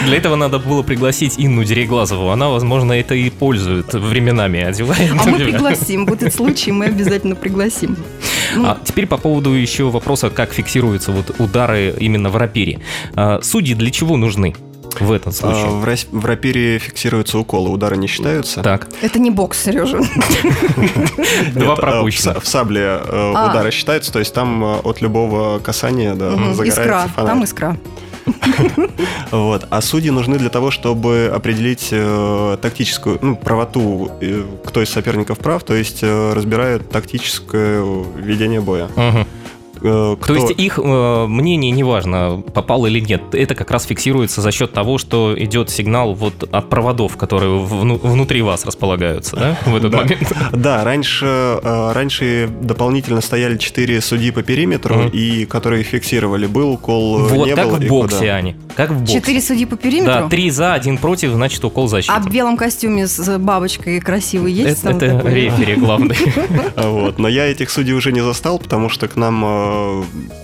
Для 0.05 0.17
этого 0.17 0.35
надо 0.35 0.59
было 0.59 0.83
пригласить 0.83 1.35
Инну 1.37 1.63
Дереглазову. 1.63 2.29
Она, 2.29 2.49
возможно, 2.49 2.93
это 2.93 3.15
и 3.15 3.29
пользует 3.29 3.93
временами, 3.93 4.61
одевает. 4.61 5.11
А 5.19 5.29
мы 5.29 5.39
пригласим. 5.39 6.05
Будет 6.05 6.33
случай, 6.35 6.71
мы 6.71 6.85
обязательно 6.85 7.35
пригласим. 7.35 7.97
Ну. 8.55 8.65
А 8.65 8.77
теперь 8.83 9.07
по 9.07 9.17
поводу 9.17 9.51
еще 9.51 9.89
вопроса, 9.89 10.29
как 10.29 10.53
фиксируются 10.53 11.11
вот 11.11 11.35
удары 11.39 11.95
именно 11.99 12.29
в 12.29 12.37
рапире. 12.37 12.79
А, 13.15 13.39
судьи 13.41 13.73
для 13.73 13.89
чего 13.89 14.17
нужны? 14.17 14.53
В 14.99 15.11
этом 15.11 15.31
случае? 15.31 15.65
А, 15.65 15.69
в, 15.69 15.85
рас... 15.85 16.07
в 16.11 16.25
рапире 16.25 16.79
фиксируются 16.79 17.37
уколы, 17.39 17.69
удары 17.69 17.97
не 17.97 18.07
считаются. 18.07 18.61
Так. 18.61 18.87
Это 19.01 19.19
не 19.19 19.31
бокс, 19.31 19.63
Сережа. 19.63 19.99
Два 21.53 21.75
пропущено. 21.75 22.39
В 22.39 22.47
сабле 22.47 22.81
э, 22.81 23.33
а. 23.35 23.49
удары 23.49 23.71
считаются, 23.71 24.11
то 24.11 24.19
есть 24.19 24.33
там 24.33 24.63
э, 24.63 24.79
от 24.79 25.01
любого 25.01 25.59
касания 25.59 26.13
загорается 26.15 27.09
фонарь. 27.15 27.31
Там 27.31 27.43
искра. 27.43 27.77
Вот. 29.31 29.67
А 29.69 29.81
судьи 29.81 30.11
нужны 30.11 30.37
для 30.37 30.49
того, 30.49 30.71
чтобы 30.71 31.31
определить 31.33 31.89
э, 31.91 32.57
тактическую 32.61 33.19
ну, 33.21 33.35
правоту, 33.35 34.11
э, 34.21 34.43
кто 34.65 34.81
из 34.81 34.89
соперников 34.89 35.39
прав, 35.39 35.63
то 35.63 35.73
есть 35.73 35.99
э, 36.01 36.33
разбирают 36.33 36.89
тактическое 36.89 37.83
ведение 38.17 38.61
боя. 38.61 38.85
Угу. 38.95 39.27
Э, 39.83 40.15
кто... 40.19 40.33
То 40.33 40.39
есть 40.39 40.59
их 40.59 40.79
э, 40.81 41.25
мнение 41.27 41.71
не 41.71 41.83
важно, 41.83 42.43
попал 42.53 42.85
или 42.85 42.99
нет. 42.99 43.33
Это 43.33 43.55
как 43.55 43.71
раз 43.71 43.85
фиксируется 43.85 44.41
за 44.41 44.51
счет 44.51 44.73
того, 44.73 44.97
что 44.97 45.33
идет 45.37 45.69
сигнал 45.69 46.13
вот 46.13 46.47
от 46.51 46.69
проводов, 46.69 47.17
которые 47.17 47.59
вну- 47.59 47.99
внутри 48.01 48.41
вас 48.41 48.65
располагаются, 48.65 49.35
да, 49.35 49.57
в 49.65 49.75
этот 49.75 49.91
да. 49.91 49.97
момент? 49.99 50.33
Да, 50.51 50.83
раньше, 50.83 51.25
э, 51.25 51.91
раньше 51.93 52.49
дополнительно 52.61 53.21
стояли 53.21 53.57
четыре 53.57 54.01
судьи 54.01 54.31
по 54.31 54.43
периметру, 54.43 55.07
и 55.11 55.45
которые 55.45 55.83
фиксировали, 55.83 56.45
был 56.45 56.71
укол, 56.73 57.19
вот, 57.19 57.47
не 57.47 57.55
как 57.55 57.67
был. 57.67 57.75
в 57.77 57.87
боксе, 57.87 58.17
куда. 58.17 58.35
они. 58.35 58.55
Как 58.75 58.91
в 58.91 58.99
боксе. 58.99 59.15
Четыре 59.15 59.41
судьи 59.41 59.65
по 59.65 59.77
периметру? 59.77 60.13
Да, 60.13 60.29
три 60.29 60.49
за, 60.51 60.73
один 60.73 60.97
против, 60.97 61.31
значит 61.31 61.63
укол 61.65 61.87
защиты. 61.87 62.13
А 62.15 62.19
в 62.19 62.29
белом 62.29 62.57
костюме 62.57 63.07
с 63.07 63.37
бабочкой 63.39 63.99
красивый 63.99 64.53
есть? 64.53 64.83
Это, 64.83 65.05
это 65.05 65.27
рефери 65.27 65.75
главный. 65.75 66.17
Вот, 66.75 67.19
но 67.19 67.27
я 67.27 67.45
этих 67.45 67.69
судей 67.69 67.93
уже 67.93 68.11
не 68.11 68.21
застал, 68.21 68.59
потому 68.59 68.89
что 68.89 69.07
к 69.07 69.15
нам 69.15 69.43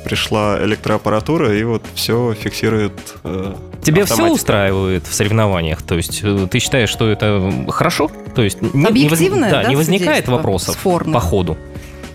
пришла 0.04 0.58
электроаппаратура, 0.64 1.56
и 1.58 1.64
вот 1.64 1.84
все 1.94 2.34
фиксирует. 2.34 2.94
Э, 3.24 3.54
Тебя 3.84 4.06
все 4.06 4.30
устраивает 4.30 5.08
в 5.08 5.14
соревнованиях? 5.14 5.82
То 5.82 5.96
есть 5.96 6.22
э, 6.24 6.48
ты 6.50 6.60
считаешь, 6.60 6.90
что 6.90 7.10
это 7.10 7.66
хорошо? 7.70 8.10
То 8.36 8.42
есть 8.42 8.62
не, 8.62 8.86
Объективное, 8.86 9.30
не, 9.30 9.44
воз... 9.46 9.52
да, 9.52 9.64
да, 9.64 9.70
не 9.70 9.76
возникает 9.76 10.28
вопросов 10.28 10.78
по 10.78 11.20
ходу? 11.20 11.58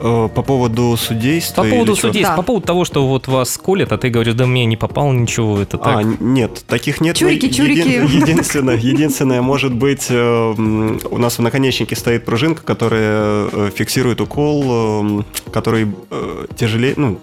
Э, 0.05 0.29
по 0.35 0.43
поводу 0.43 0.97
судейства? 0.97 1.63
По 1.63 1.69
поводу 1.69 1.95
судейства, 1.95 2.35
да. 2.35 2.37
по 2.37 2.43
поводу 2.43 2.67
того, 2.67 2.85
что 2.85 3.07
вот 3.07 3.29
вас 3.29 3.57
колят, 3.57 3.93
а 3.93 3.99
ты 3.99 4.09
говоришь, 4.09 4.35
да 4.35 4.47
мне 4.47 4.65
не 4.65 4.77
попало 4.77 5.13
ничего, 5.13 5.61
это 5.61 5.79
так. 5.79 5.99
А, 5.99 6.03
нет, 6.03 6.65
таких 6.67 7.01
нет. 7.01 7.17
Чурики, 7.17 7.49
чурики. 7.49 7.87
Един, 7.87 8.07
единственное, 8.23 8.77
единственное, 8.77 9.43
может 9.43 9.73
быть, 9.73 10.07
э, 10.11 10.55
у 11.11 11.19
нас 11.19 11.39
в 11.39 11.43
наконечнике 11.43 11.95
стоит 11.95 12.25
пружинка, 12.25 12.63
которая 12.63 13.49
э, 13.53 13.71
фиксирует 13.75 14.21
укол, 14.21 15.25
который 15.53 15.89
тяжелее, 16.57 16.95
ну, 16.97 17.19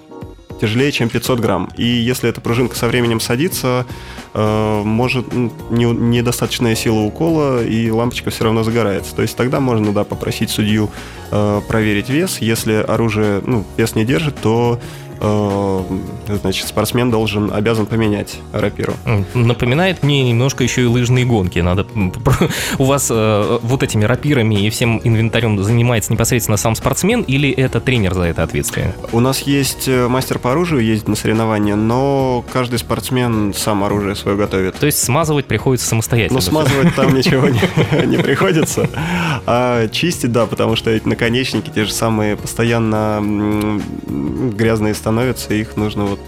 тяжелее, 0.60 0.92
чем 0.92 1.10
500 1.10 1.40
грамм. 1.40 1.70
И 1.78 1.86
если 1.86 2.30
эта 2.30 2.42
пружинка 2.42 2.76
со 2.76 2.88
временем 2.88 3.20
садится, 3.20 3.86
э, 4.34 4.82
может 4.84 5.34
не, 5.34 5.86
недостаточная 5.86 6.76
сила 6.76 7.00
укола, 7.00 7.64
и 7.64 7.90
лампочка 7.90 8.30
все 8.30 8.44
равно 8.46 8.64
загорается. 8.64 9.16
То 9.16 9.22
есть 9.22 9.36
тогда 9.36 9.60
можно, 9.60 9.94
да, 9.94 10.04
попросить 10.04 10.50
судью 10.50 10.90
э, 11.32 11.62
проверить 11.68 12.10
вес. 12.10 12.40
Если 12.40 12.74
оружие, 12.74 13.42
ну, 13.46 13.66
вес 13.78 13.96
не 13.96 14.06
держит, 14.06 14.36
то 14.42 14.80
значит, 15.20 16.68
спортсмен 16.68 17.12
должен, 17.12 17.52
обязан 17.54 17.86
поменять 17.86 18.40
рапиру. 18.54 18.94
Напоминает 19.34 20.04
мне 20.04 20.24
немножко 20.24 20.64
еще 20.64 20.84
и 20.84 20.86
лыжные 20.86 21.26
гонки. 21.26 21.60
Надо 21.60 21.86
у 22.78 22.84
вас 22.84 23.10
э, 23.12 23.60
вот 23.62 23.84
этими 23.84 24.06
рапирами 24.06 24.56
и 24.56 24.70
всем 24.70 25.02
инвентарем 25.04 25.62
занимается 25.62 26.14
непосредственно 26.14 26.58
сам 26.58 26.76
спортсмен 26.76 27.22
или 27.22 27.50
это 27.52 27.80
тренер 27.80 28.14
за 28.14 28.24
это 28.24 28.44
ответственен? 28.44 28.94
У 29.12 29.20
нас 29.20 29.42
есть 29.42 29.88
э, 29.88 30.08
мастер 30.08 30.40
по 30.40 30.52
оружию, 30.52 30.84
ездит 30.84 31.08
на 31.08 31.16
соревнования, 31.16 31.76
но 31.76 32.44
каждый 32.52 32.80
спортсмен 32.80 33.54
сам 33.54 33.84
оружие 33.84 34.16
свое 34.16 34.38
готовит. 34.38 34.76
То 34.76 34.86
есть 34.86 35.04
смазывать 35.04 35.46
приходится 35.46 35.88
самостоятельно. 35.88 36.38
Но 36.38 36.42
смазывать 36.42 36.96
там 36.96 37.14
ничего 37.16 37.50
не, 37.50 38.18
приходится. 38.18 38.90
А 39.46 39.88
чистить, 39.90 40.32
да, 40.32 40.46
потому 40.46 40.76
что 40.76 40.90
эти 40.90 41.08
наконечники 41.08 41.70
те 41.70 41.86
же 41.86 41.92
самые 41.92 42.38
постоянно 42.38 43.80
грязные 44.08 44.94
становятся, 45.10 45.56
их 45.56 45.76
нужно 45.76 46.06
вот 46.06 46.20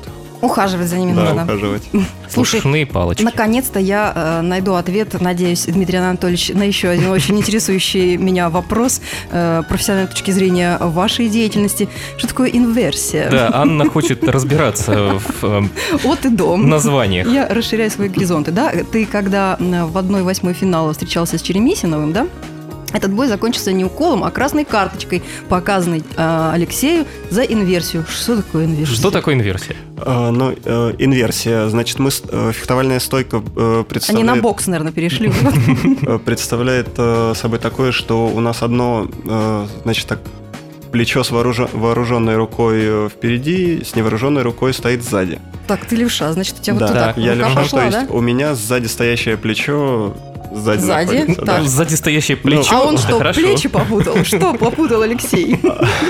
Ухаживать 0.42 0.88
за 0.88 0.98
ними 0.98 1.14
да, 1.14 1.36
надо. 1.36 1.44
ухаживать. 1.44 1.84
Слушай, 2.32 2.62
Ушные 2.62 2.88
палочки. 2.88 3.22
Наконец-то 3.22 3.80
я 3.80 4.12
э, 4.16 4.42
найду 4.42 4.74
ответ, 4.74 5.22
надеюсь, 5.22 5.66
Дмитрий 5.68 6.00
Анатольевич, 6.00 6.50
на 6.50 6.64
еще 6.64 6.88
один 6.90 7.12
очень 7.12 7.38
интересующий 7.38 8.18
меня 8.28 8.50
вопрос 8.50 9.02
э, 9.30 9.62
профессиональной 9.70 10.10
точки 10.10 10.32
зрения 10.32 10.80
вашей 10.80 11.30
деятельности. 11.30 11.90
Что 12.18 12.28
такое 12.30 12.50
инверсия? 12.50 13.30
Да, 13.30 13.52
Анна 13.54 13.88
хочет 13.88 14.28
разбираться 14.28 15.20
в 15.20 15.44
э, 15.44 15.62
От 16.06 16.26
и 16.26 16.30
дом. 16.30 16.68
названиях. 16.68 17.28
Я 17.28 17.48
расширяю 17.48 17.92
свои 17.92 18.10
горизонты, 18.10 18.50
да? 18.50 18.74
Ты 18.92 19.06
когда 19.06 19.58
м, 19.60 19.92
в 19.92 19.96
одной 20.00 20.24
восьмой 20.24 20.54
финала 20.56 20.92
встречался 20.94 21.38
с 21.38 21.42
Черемисиновым, 21.44 22.14
да? 22.14 22.26
Этот 22.94 23.12
бой 23.14 23.28
закончился 23.28 23.72
не 23.72 23.86
уколом, 23.86 24.24
а 24.24 24.32
красной 24.32 24.66
карточкой, 24.66 25.24
показанной 25.50 26.04
э, 26.18 26.52
Алексею 26.54 27.06
за 27.30 27.44
инверсию. 27.44 28.06
Что 28.10 28.38
такое 28.38 28.66
инверсия? 28.66 28.96
Что 28.96 29.12
такое 29.12 29.36
инверсия? 29.36 29.76
Э, 29.98 30.30
ну, 30.32 30.54
э, 30.64 30.94
инверсия. 30.98 31.68
Значит, 31.70 32.00
мы 32.00 32.10
э, 32.10 32.52
фехтовальная 32.54 33.00
стойка 33.00 33.38
э, 33.56 33.76
Они 33.76 33.84
представляет, 33.86 34.28
на 34.28 34.36
бокс, 34.36 34.68
наверное, 34.68 34.92
перешли. 34.92 35.32
э, 36.02 36.20
представляет 36.20 36.90
э, 36.98 37.34
собой 37.36 37.60
такое, 37.60 37.92
что 37.92 38.28
у 38.28 38.40
нас 38.40 38.62
одно, 38.62 39.08
э, 39.26 39.68
значит, 39.84 40.08
так 40.08 40.20
плечо 40.92 41.24
с 41.24 41.32
вооружен- 41.32 41.70
вооруженной 41.72 42.36
рукой 42.36 43.10
впереди, 43.10 43.82
с 43.84 43.96
невооруженной 43.96 44.42
рукой 44.42 44.74
стоит 44.74 45.04
сзади. 45.04 45.40
Так, 45.68 45.86
ты 45.86 45.96
левша, 45.96 46.34
значит, 46.34 46.60
у 46.60 46.62
тебя 46.62 46.74
вот 46.74 46.80
да, 46.82 46.88
туда 46.88 47.14
я 47.16 47.34
рука 47.36 47.48
левша, 47.48 47.56
пошла, 47.62 47.80
то 47.80 47.86
есть 47.86 48.08
да? 48.08 48.14
у 48.14 48.20
меня 48.20 48.56
сзади 48.56 48.88
стоящее 48.88 49.38
плечо 49.38 50.14
сзади, 50.54 50.82
Сзади? 50.82 51.14
находится, 51.14 51.42
да. 51.46 51.58
Так. 51.58 51.64
Сзади 51.68 51.94
стоящее 51.96 52.38
плечо. 52.38 52.70
А 52.76 52.82
он 52.84 52.98
что, 52.98 53.18
хорошо. 53.18 53.42
плечи 53.42 53.70
попутал? 53.70 54.24
Что 54.24 54.54
попутал 54.54 55.02
Алексей? 55.02 55.60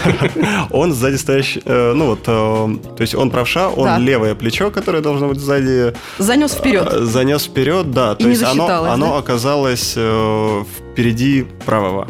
Он 0.71 0.93
сзади 0.93 1.15
стоящий, 1.17 1.61
э, 1.65 1.93
ну 1.93 2.07
вот, 2.07 2.19
э, 2.25 2.77
то 2.95 3.01
есть 3.01 3.15
он 3.15 3.29
правша, 3.29 3.69
он 3.69 3.85
Да. 3.85 3.97
левое 3.97 4.35
плечо, 4.35 4.71
которое 4.71 5.01
должно 5.01 5.27
быть 5.27 5.39
сзади, 5.39 5.93
Занес 6.17 6.53
вперед. 6.53 6.87
э, 6.91 6.99
занес 7.03 7.43
вперед, 7.45 7.91
да, 7.91 8.15
то 8.15 8.23
И 8.23 8.25
не 8.25 8.31
есть 8.31 8.43
оно, 8.43 9.17
оказалось 9.17 9.91
впереди 9.91 11.45
правого. 11.65 12.07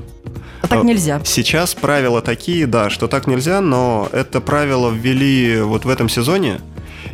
А 0.61 0.67
так 0.67 0.83
нельзя. 0.83 1.19
Сейчас 1.23 1.73
правила 1.73 2.21
такие, 2.21 2.67
да, 2.67 2.89
что 2.89 3.07
так 3.07 3.25
нельзя, 3.27 3.61
но 3.61 4.07
это 4.11 4.41
правило 4.41 4.91
ввели 4.91 5.59
вот 5.61 5.85
в 5.85 5.89
этом 5.89 6.07
сезоне. 6.07 6.59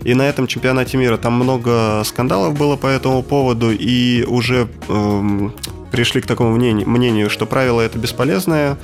И 0.03 0.13
на 0.13 0.23
этом 0.23 0.47
чемпионате 0.47 0.97
мира 0.97 1.17
там 1.17 1.33
много 1.33 2.03
скандалов 2.05 2.57
было 2.57 2.75
по 2.75 2.87
этому 2.87 3.23
поводу, 3.23 3.71
и 3.71 4.23
уже 4.23 4.67
эм, 4.87 5.53
пришли 5.91 6.21
к 6.21 6.27
такому 6.27 6.55
мнению, 6.55 6.89
мнению, 6.89 7.29
что 7.29 7.45
правило 7.45 7.81
это 7.81 7.97
бесполезное, 7.97 8.77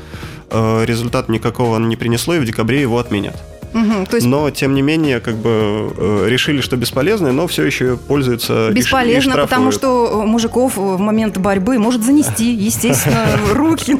э, 0.49 0.85
результат 0.85 1.29
никакого 1.29 1.77
не 1.79 1.95
принесло, 1.95 2.35
и 2.35 2.39
в 2.39 2.45
декабре 2.45 2.81
его 2.81 2.97
отменят. 2.99 3.35
Мгм, 3.73 4.05
То 4.05 4.15
есть 4.17 4.27
Но, 4.27 4.49
тем 4.51 4.75
не 4.75 4.81
менее, 4.81 5.19
как 5.19 5.35
бы 5.35 5.91
э, 5.97 6.25
решили, 6.29 6.61
что 6.61 6.77
бесполезное, 6.77 7.31
но 7.31 7.47
все 7.47 7.63
еще 7.63 7.97
пользуются 7.97 8.53
и 8.53 8.65
ш- 8.67 8.71
и 8.71 8.73
бесполезно, 8.73 9.35
потому 9.37 9.71
что 9.71 10.21
э, 10.23 10.25
мужиков 10.27 10.77
в 10.77 10.97
момент 10.99 11.37
борьбы 11.37 11.77
может 11.79 12.03
занести, 12.03 12.51
естественно, 12.53 13.25
руки. 13.53 13.97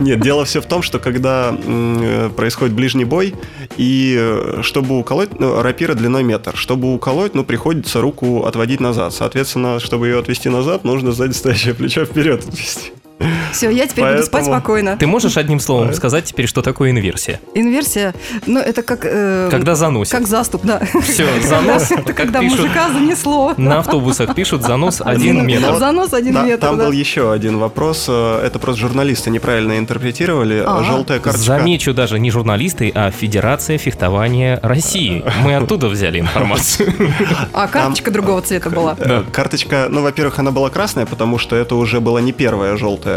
Нет, 0.00 0.20
дело 0.20 0.44
все 0.44 0.60
в 0.60 0.66
том, 0.66 0.82
что 0.82 0.98
когда 0.98 1.54
э, 1.56 2.30
происходит 2.34 2.74
ближний 2.74 3.04
бой, 3.04 3.34
и 3.76 4.16
э, 4.18 4.60
чтобы 4.62 4.98
уколоть, 4.98 5.38
ну, 5.38 5.60
рапира 5.62 5.94
длиной 5.94 6.22
метр, 6.22 6.56
чтобы 6.56 6.94
уколоть, 6.94 7.34
ну, 7.34 7.44
приходится 7.44 8.00
руку 8.00 8.44
отводить 8.46 8.80
назад. 8.80 9.12
Соответственно, 9.12 9.78
чтобы 9.80 10.06
ее 10.08 10.18
отвести 10.18 10.48
назад, 10.48 10.84
нужно 10.84 11.12
сзади 11.12 11.32
стоящее 11.32 11.74
плечо 11.74 12.04
вперед 12.04 12.44
отвести. 12.48 12.92
Все, 13.52 13.70
я 13.70 13.86
теперь 13.86 14.04
буду 14.04 14.22
спать 14.22 14.32
Поэтому- 14.44 14.56
спокойно. 14.56 14.96
Ты 14.96 15.06
можешь 15.06 15.36
одним 15.36 15.60
словом 15.60 15.92
сказать 15.94 16.24
теперь, 16.24 16.46
что 16.46 16.62
такое 16.62 16.90
инверсия? 16.90 17.40
Инверсия, 17.54 18.14
ну 18.46 18.60
это 18.60 18.82
как... 18.82 19.00
э, 19.04 19.48
Когда 19.50 19.74
заносит. 19.74 20.12
Как 20.12 20.26
заступ, 20.26 20.62
да. 20.64 20.80
Все, 21.02 21.26
занос, 21.42 21.90
Это 21.90 22.12
когда 22.12 22.40
пишут, 22.40 22.60
мужика 22.60 22.90
занесло. 22.90 23.54
на 23.56 23.78
автобусах 23.80 24.34
пишут 24.34 24.62
занос 24.62 25.00
один 25.04 25.38
Один 25.40 25.46
метр. 25.46 25.76
Занос 25.76 26.12
один 26.12 26.34
Да, 26.34 26.42
метр, 26.44 26.60
там 26.66 26.78
да. 26.78 26.84
был 26.86 26.92
еще 26.92 27.32
один 27.32 27.58
вопрос. 27.58 28.06
э, 28.08 28.40
Это 28.46 28.58
просто 28.58 28.80
журналисты 28.80 29.30
неправильно 29.30 29.78
интерпретировали. 29.78 30.62
Ага. 30.66 30.84
Желтая 30.84 31.18
карточка. 31.18 31.46
Замечу 31.46 31.92
даже 31.92 32.18
не 32.18 32.30
журналисты, 32.30 32.90
а 32.94 33.10
Федерация 33.10 33.78
фехтования 33.78 34.58
России. 34.62 35.24
Мы 35.42 35.56
оттуда 35.56 35.88
взяли 35.88 36.20
информацию. 36.20 36.92
А 37.52 37.66
карточка 37.66 38.10
другого 38.10 38.40
цвета 38.42 38.70
была. 38.70 38.96
Э, 38.98 39.22
Карточка, 39.32 39.86
ну, 39.90 40.02
во-первых, 40.02 40.38
она 40.38 40.50
была 40.52 40.70
красная, 40.70 41.04
потому 41.06 41.38
что 41.38 41.56
это 41.56 41.74
уже 41.74 42.00
была 42.00 42.20
не 42.20 42.32
первая 42.32 42.76
желтая. 42.76 43.09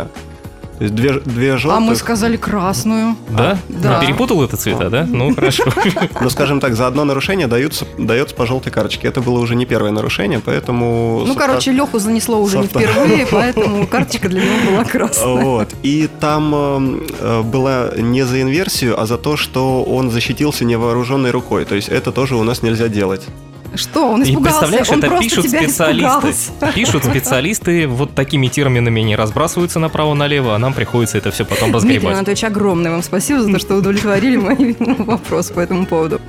То 0.77 0.85
есть 0.85 0.95
две, 0.95 1.13
две 1.19 1.53
А 1.53 1.57
желтых. 1.57 1.89
мы 1.89 1.95
сказали 1.95 2.35
красную. 2.35 3.15
Да? 3.29 3.57
Да. 3.69 3.99
Перепутал 4.01 4.43
это 4.43 4.57
цвета, 4.57 4.89
да? 4.89 5.05
Ну, 5.07 5.33
хорошо. 5.35 5.65
Ну, 6.21 6.29
скажем 6.29 6.59
так, 6.59 6.75
за 6.75 6.87
одно 6.87 7.05
нарушение 7.05 7.47
даются, 7.47 7.85
дается 7.97 8.35
по 8.35 8.45
желтой 8.45 8.71
карточке. 8.71 9.07
Это 9.07 9.21
было 9.21 9.39
уже 9.39 9.55
не 9.55 9.65
первое 9.65 9.91
нарушение, 9.91 10.41
поэтому... 10.43 11.23
Ну, 11.25 11.35
короче, 11.35 11.71
Леху 11.71 11.99
занесло 11.99 12.41
уже 12.41 12.59
не 12.59 12.67
впервые, 12.67 13.27
поэтому 13.31 13.87
карточка 13.87 14.29
для 14.29 14.41
него 14.41 14.71
была 14.71 14.83
красная. 14.83 15.43
Вот. 15.43 15.69
И 15.83 16.09
там 16.19 16.53
э, 16.55 16.99
э, 17.19 17.41
была 17.43 17.91
не 17.97 18.23
за 18.23 18.41
инверсию, 18.41 18.99
а 18.99 19.05
за 19.05 19.17
то, 19.17 19.37
что 19.37 19.83
он 19.83 20.11
защитился 20.11 20.65
невооруженной 20.65 21.31
рукой. 21.31 21.65
То 21.65 21.75
есть 21.75 21.89
это 21.89 22.11
тоже 22.11 22.35
у 22.35 22.43
нас 22.43 22.61
нельзя 22.61 22.87
делать. 22.87 23.27
Что, 23.75 24.09
он 24.09 24.23
И 24.23 24.31
испугался? 24.31 24.59
представляешь, 24.59 24.89
он 24.89 24.99
это 24.99 25.19
пишут 25.19 25.47
специалисты. 25.47 26.33
Пишут 26.73 27.03
специалисты, 27.05 27.87
вот 27.87 28.13
такими 28.13 28.47
терминами 28.47 29.01
не 29.01 29.15
разбрасываются 29.15 29.79
направо-налево, 29.79 30.55
а 30.55 30.57
нам 30.59 30.73
приходится 30.73 31.17
это 31.17 31.31
все 31.31 31.45
потом 31.45 31.71
Дмитрий 31.71 31.95
разгребать. 31.95 32.15
Анатольевич, 32.15 32.43
огромное 32.43 32.91
вам 32.91 33.03
спасибо 33.03 33.41
за 33.41 33.51
то, 33.51 33.59
что 33.59 33.75
удовлетворили 33.75 34.37
мои 34.37 34.75
вопросы 34.79 35.53
по 35.53 35.59
этому 35.59 35.85
поводу. 35.85 36.21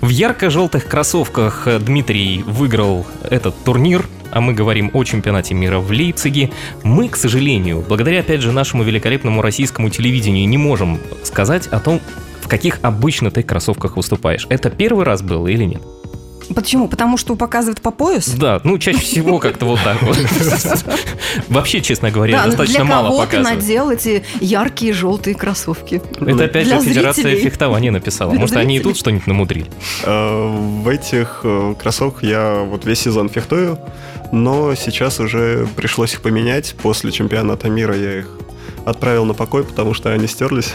В 0.00 0.08
ярко-желтых 0.10 0.86
кроссовках 0.86 1.66
Дмитрий 1.80 2.44
выиграл 2.46 3.04
этот 3.28 3.56
турнир, 3.64 4.06
а 4.30 4.40
мы 4.40 4.52
говорим 4.52 4.90
о 4.94 5.02
чемпионате 5.02 5.54
мира 5.54 5.78
в 5.78 5.90
Лейпциге. 5.90 6.50
Мы, 6.84 7.08
к 7.08 7.16
сожалению, 7.16 7.84
благодаря, 7.88 8.20
опять 8.20 8.40
же, 8.40 8.52
нашему 8.52 8.84
великолепному 8.84 9.42
российскому 9.42 9.90
телевидению 9.90 10.48
не 10.48 10.58
можем 10.58 10.98
сказать 11.24 11.66
о 11.68 11.80
том, 11.80 12.00
в 12.40 12.48
каких 12.48 12.78
обычно 12.82 13.30
ты 13.30 13.42
кроссовках 13.42 13.96
выступаешь. 13.96 14.46
Это 14.48 14.70
первый 14.70 15.04
раз 15.04 15.22
было 15.22 15.48
или 15.48 15.64
нет? 15.64 15.82
Почему? 16.54 16.88
Потому 16.88 17.16
что 17.16 17.36
показывают 17.36 17.80
по 17.80 17.90
пояс? 17.90 18.28
Да, 18.30 18.60
ну 18.64 18.78
чаще 18.78 18.98
всего 18.98 19.38
как-то 19.38 19.66
вот 19.66 19.78
так 19.84 20.02
вот. 20.02 20.16
Вообще, 21.48 21.80
честно 21.80 22.10
говоря, 22.10 22.38
но 22.40 22.46
достаточно 22.46 22.74
для 22.76 22.84
мало 22.84 23.06
кого 23.08 23.20
ты 23.20 23.26
показывают. 23.36 23.60
надел 23.62 23.90
эти 23.90 24.24
яркие 24.40 24.92
желтые 24.92 25.34
кроссовки? 25.34 26.00
Это 26.20 26.44
опять 26.44 26.64
Для 26.66 26.80
же 26.80 26.86
Федерация 26.88 27.36
фехтования 27.36 27.90
написала. 27.90 28.30
Для 28.32 28.40
Может, 28.40 28.56
они 28.56 28.76
и 28.76 28.80
тут 28.80 28.96
что-нибудь 28.96 29.26
намудрили. 29.26 29.66
Э, 30.04 30.48
В 30.82 30.88
этих 30.88 31.40
э, 31.44 31.74
кроссовках 31.80 32.22
я 32.22 32.60
вот 32.64 32.84
весь 32.84 33.00
сезон 33.00 33.28
фехтую, 33.28 33.78
но 34.32 34.74
сейчас 34.74 35.20
уже 35.20 35.66
пришлось 35.76 36.14
их 36.14 36.22
поменять. 36.22 36.74
После 36.82 37.12
чемпионата 37.12 37.68
мира 37.68 37.96
я 37.96 38.18
их 38.20 38.30
отправил 38.84 39.24
на 39.24 39.34
покой, 39.34 39.64
потому 39.64 39.92
что 39.94 40.10
они 40.12 40.26
стерлись. 40.26 40.72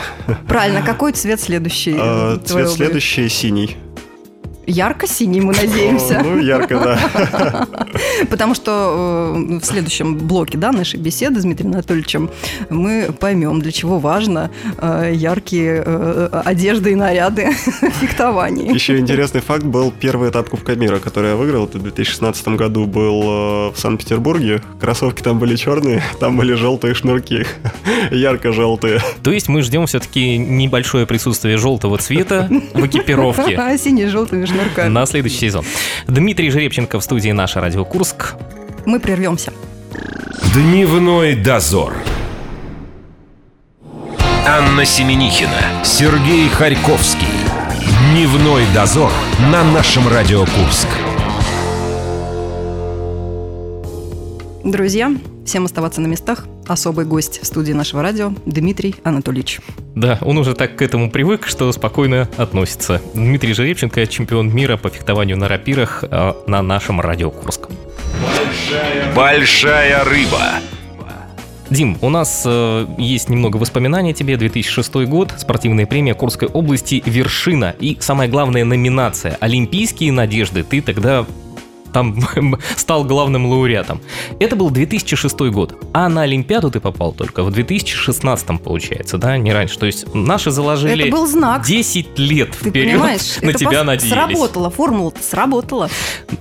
Правильно, 0.47 0.81
какой 0.83 1.13
цвет 1.13 1.41
следующий? 1.41 1.95
Э, 1.97 2.37
Цвет 2.45 2.69
следующий 2.69 3.27
синий. 3.29 3.77
Ярко-синий, 4.65 5.41
мы 5.41 5.53
надеемся. 5.53 6.21
Ну, 6.23 6.39
ярко, 6.39 6.79
да. 6.79 7.67
Потому 8.29 8.55
что 8.55 9.33
э, 9.35 9.59
в 9.59 9.65
следующем 9.65 10.17
блоке 10.17 10.57
да, 10.57 10.71
нашей 10.71 10.99
беседы 10.99 11.41
с 11.41 11.43
Дмитрием 11.43 11.73
Анатольевичем 11.73 12.29
мы 12.69 13.09
поймем, 13.19 13.61
для 13.61 13.71
чего 13.71 13.99
важно 13.99 14.51
э, 14.77 15.11
яркие 15.13 15.83
э, 15.85 16.41
одежды 16.45 16.91
и 16.93 16.95
наряды 16.95 17.49
в 17.65 17.89
фехтовании. 17.89 18.73
Еще 18.73 18.97
интересный 18.97 19.41
факт 19.41 19.63
был 19.63 19.91
первый 19.91 20.29
этап 20.29 20.49
Кубка 20.49 20.75
мира, 20.75 20.99
который 20.99 21.31
я 21.31 21.35
выиграл. 21.35 21.65
Это 21.65 21.77
в 21.79 21.83
2016 21.83 22.47
году 22.49 22.85
был 22.85 23.71
в 23.71 23.75
Санкт-Петербурге. 23.75 24.61
Кроссовки 24.79 25.21
там 25.21 25.39
были 25.39 25.55
черные, 25.55 26.01
там 26.19 26.37
были 26.37 26.53
желтые 26.53 26.93
шнурки. 26.93 27.45
Ярко-желтые. 28.11 29.01
То 29.23 29.31
есть 29.31 29.49
мы 29.49 29.61
ждем 29.61 29.87
все-таки 29.87 30.37
небольшое 30.37 31.05
присутствие 31.05 31.57
желтого 31.57 31.97
цвета 31.97 32.49
в 32.73 32.85
экипировке 32.85 33.77
Синий 33.77 34.05
с 34.05 34.09
желтыми 34.09 34.45
шнурками. 34.53 34.87
на 34.87 35.05
следующий 35.05 35.37
сезон. 35.39 35.65
Дмитрий 36.07 36.49
Жеребченко 36.49 36.99
в 36.99 37.03
студии 37.03 37.31
«Наша 37.31 37.61
Радио 37.61 37.85
Курск». 37.85 38.35
Мы 38.85 38.99
прервемся. 38.99 39.53
Дневной 40.53 41.35
дозор. 41.35 41.93
Анна 44.45 44.85
Семенихина, 44.85 45.83
Сергей 45.83 46.49
Харьковский. 46.49 47.27
Дневной 48.11 48.65
дозор 48.73 49.11
на 49.51 49.63
нашем 49.63 50.07
Радио 50.07 50.41
Курск. 50.41 50.87
Друзья, 54.63 55.13
всем 55.45 55.65
оставаться 55.65 55.99
на 55.99 56.07
местах. 56.07 56.45
Особый 56.67 57.05
гость 57.05 57.41
в 57.41 57.45
студии 57.45 57.73
нашего 57.73 58.01
радио 58.01 58.31
Дмитрий 58.45 58.95
Анатольевич. 59.03 59.59
Да, 59.93 60.17
он 60.21 60.37
уже 60.37 60.53
так 60.53 60.77
к 60.77 60.81
этому 60.81 61.11
привык, 61.11 61.47
что 61.47 61.69
спокойно 61.73 62.29
относится. 62.37 63.01
Дмитрий 63.13 63.53
Жеребченко, 63.53 64.07
чемпион 64.07 64.55
мира 64.55 64.77
по 64.77 64.89
фехтованию 64.89 65.37
на 65.37 65.49
рапирах 65.49 66.05
э, 66.09 66.33
на 66.47 66.61
нашем 66.61 67.01
радио 67.01 67.29
Курск. 67.29 67.67
Большая 69.13 70.05
рыба. 70.05 70.61
Дим, 71.69 71.97
у 71.99 72.09
нас 72.09 72.43
э, 72.45 72.87
есть 72.97 73.27
немного 73.27 73.57
воспоминаний 73.57 74.11
о 74.11 74.13
тебе. 74.13 74.37
2006 74.37 74.93
год, 75.07 75.33
спортивная 75.37 75.85
премия 75.85 76.13
Курской 76.13 76.47
области 76.47 77.03
«Вершина» 77.05 77.75
и, 77.81 77.97
самая 77.99 78.29
главная, 78.29 78.63
номинация 78.63 79.35
«Олимпийские 79.41 80.13
надежды». 80.13 80.63
Ты 80.63 80.81
тогда 80.81 81.25
там 81.93 82.19
стал 82.75 83.03
главным 83.05 83.45
лауреатом. 83.45 84.01
Это 84.39 84.55
был 84.55 84.69
2006 84.69 85.39
год, 85.51 85.75
а 85.93 86.09
на 86.09 86.23
Олимпиаду 86.23 86.71
ты 86.71 86.79
попал 86.79 87.11
только 87.13 87.43
в 87.43 87.51
2016 87.51 88.61
получается, 88.61 89.17
да, 89.17 89.37
не 89.37 89.53
раньше. 89.53 89.77
То 89.79 89.85
есть 89.85 90.13
наши 90.13 90.51
заложили 90.51 91.03
Это 91.07 91.11
был 91.15 91.27
знак. 91.27 91.65
10 91.65 92.17
лет 92.19 92.51
Ты 92.61 92.69
вперед 92.69 92.91
понимаешь, 92.93 93.37
на 93.41 93.49
это 93.49 93.59
тебя 93.59 93.83
надеялись. 93.83 94.13
Сработало, 94.13 94.69
формула 94.69 95.13
сработала. 95.21 95.89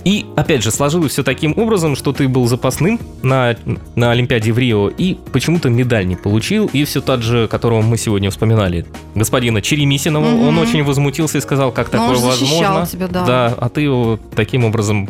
И 0.03 0.25
опять 0.35 0.63
же 0.63 0.71
сложилось 0.71 1.11
все 1.13 1.23
таким 1.23 1.53
образом, 1.57 1.95
что 1.95 2.11
ты 2.13 2.27
был 2.27 2.47
запасным 2.47 2.99
на, 3.21 3.55
на 3.95 4.11
Олимпиаде 4.11 4.51
в 4.51 4.57
Рио 4.57 4.89
и 4.89 5.15
почему-то 5.31 5.69
медаль 5.69 6.07
не 6.07 6.15
получил. 6.15 6.69
И 6.73 6.83
все 6.85 7.01
тот 7.01 7.21
же, 7.21 7.47
которого 7.47 7.81
мы 7.81 7.97
сегодня 7.97 8.29
вспоминали, 8.31 8.85
господина 9.15 9.61
Черемисинова, 9.61 10.23
Мгм. 10.23 10.47
он 10.47 10.57
очень 10.59 10.83
возмутился 10.83 11.37
и 11.37 11.41
сказал, 11.41 11.71
как 11.71 11.91
Но 11.93 12.05
он 12.07 12.15
такое 12.15 12.31
защищал 12.31 12.73
возможно. 12.75 12.87
тебя, 12.87 13.07
да. 13.07 13.25
Да, 13.25 13.53
а 13.57 13.69
ты 13.69 13.81
его 13.81 14.19
таким 14.35 14.65
образом 14.65 15.09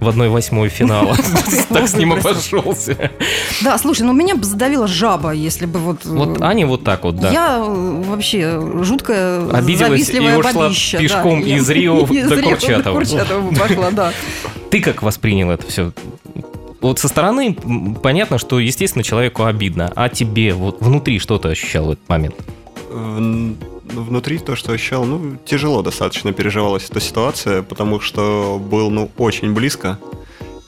в 0.00 0.08
одной 0.08 0.28
восьмой 0.28 0.68
финала 0.68 1.16
так 1.68 1.88
с 1.88 1.94
ним 1.94 2.12
обошелся. 2.14 3.10
Да, 3.62 3.76
слушай, 3.78 4.02
ну 4.02 4.12
меня 4.12 4.34
бы 4.34 4.44
задавила 4.44 4.86
жаба, 4.86 5.32
если 5.32 5.66
бы 5.66 5.78
вот... 5.78 6.06
э, 6.06 6.08
Вот 6.08 6.40
Аня 6.40 6.66
вот 6.66 6.84
так 6.84 7.04
вот, 7.04 7.16
да. 7.16 7.30
Я 7.30 7.58
э, 7.58 8.02
вообще 8.06 8.60
жуткая, 8.82 9.48
Обиделась 9.50 10.00
и 10.00 10.04
завистливая 10.04 10.38
ушла 10.38 10.52
бабища, 10.52 10.98
пешком 10.98 11.40
из 11.40 11.68
Рио 11.68 12.06
до 12.06 12.42
Курчатова. 12.42 13.00
Пошла, 13.58 13.90
да. 13.90 14.12
Ты 14.70 14.80
как 14.80 15.02
воспринял 15.02 15.50
это 15.50 15.66
все? 15.66 15.92
Вот 16.80 16.98
со 16.98 17.08
стороны 17.08 17.56
понятно, 18.02 18.38
что, 18.38 18.58
естественно, 18.58 19.02
человеку 19.02 19.44
обидно, 19.44 19.92
а 19.94 20.08
тебе 20.08 20.54
вот 20.54 20.80
внутри 20.80 21.18
что 21.18 21.38
ты 21.38 21.48
ощущал 21.48 21.86
в 21.86 21.90
этот 21.90 22.08
момент? 22.08 22.36
Внутри 23.92 24.38
то, 24.38 24.56
что 24.56 24.72
ощущал, 24.72 25.04
ну, 25.04 25.36
тяжело 25.44 25.82
достаточно 25.82 26.32
переживалась 26.32 26.88
эта 26.88 27.00
ситуация, 27.00 27.62
потому 27.62 28.00
что 28.00 28.58
был, 28.58 28.90
ну, 28.90 29.10
очень 29.18 29.52
близко. 29.52 29.98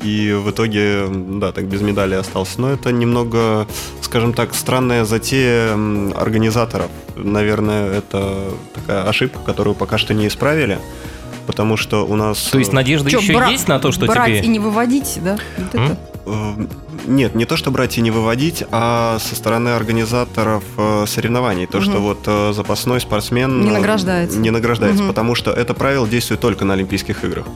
И 0.02 0.32
в 0.32 0.50
итоге, 0.50 1.06
да, 1.08 1.52
так 1.52 1.66
без 1.66 1.80
медали 1.80 2.14
остался. 2.14 2.60
Но 2.60 2.72
это 2.72 2.90
немного, 2.90 3.68
скажем 4.00 4.32
так, 4.32 4.54
странная 4.54 5.04
затея 5.04 5.74
организаторов. 6.16 6.90
Наверное, 7.16 7.98
это 7.98 8.50
такая 8.74 9.04
ошибка, 9.04 9.38
которую 9.46 9.74
пока 9.74 9.98
что 9.98 10.12
не 10.12 10.26
исправили. 10.26 10.78
Потому 11.46 11.76
что 11.76 12.06
у 12.06 12.14
нас... 12.16 12.38
То 12.50 12.58
есть 12.58 12.72
надежда 12.72 13.10
Чё, 13.10 13.18
еще 13.20 13.34
бра- 13.34 13.48
есть 13.48 13.66
на 13.68 13.78
то, 13.78 13.90
что 13.92 14.06
брать 14.06 14.26
тебе... 14.28 14.40
и 14.40 14.46
не 14.48 14.58
выводить, 14.58 15.18
да? 15.24 15.36
Вот 15.58 15.74
М? 15.74 15.84
это. 15.84 15.98
Э, 16.24 16.52
Нет, 17.06 17.34
не 17.34 17.44
то, 17.46 17.56
что 17.56 17.70
брать 17.72 17.98
и 17.98 18.00
не 18.00 18.12
выводить, 18.12 18.62
а 18.70 19.18
со 19.18 19.34
стороны 19.34 19.70
организаторов 19.70 20.62
э, 20.76 21.04
соревнований. 21.08 21.66
То, 21.66 21.78
Мгм. 21.78 21.84
что 21.90 21.98
вот 22.00 22.18
э, 22.26 22.52
запасной 22.54 23.00
спортсмен... 23.00 23.62
Не 23.62 23.70
э, 23.70 23.72
награждается. 23.72 24.38
Не 24.38 24.50
награждается, 24.50 25.02
Мгм. 25.02 25.10
потому 25.12 25.34
что 25.34 25.50
это 25.50 25.74
правило 25.74 26.06
действует 26.06 26.40
только 26.40 26.64
на 26.64 26.74
Олимпийских 26.74 27.24
играх. 27.24 27.46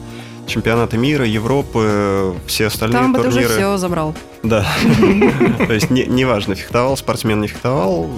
Чемпионаты 0.47 0.97
мира, 0.97 1.25
Европы, 1.25 2.33
все 2.45 2.67
остальные 2.67 3.01
Там 3.01 3.13
бы 3.13 3.19
ты 3.19 3.27
уже 3.29 3.39
турниры. 3.41 3.53
все 3.53 3.77
забрал. 3.77 4.15
Да. 4.43 4.65
То 5.67 5.73
есть 5.73 5.89
не- 5.89 6.05
неважно, 6.05 6.55
фехтовал 6.55 6.95
спортсмен, 6.97 7.39
не 7.41 7.47
фехтовал. 7.47 8.09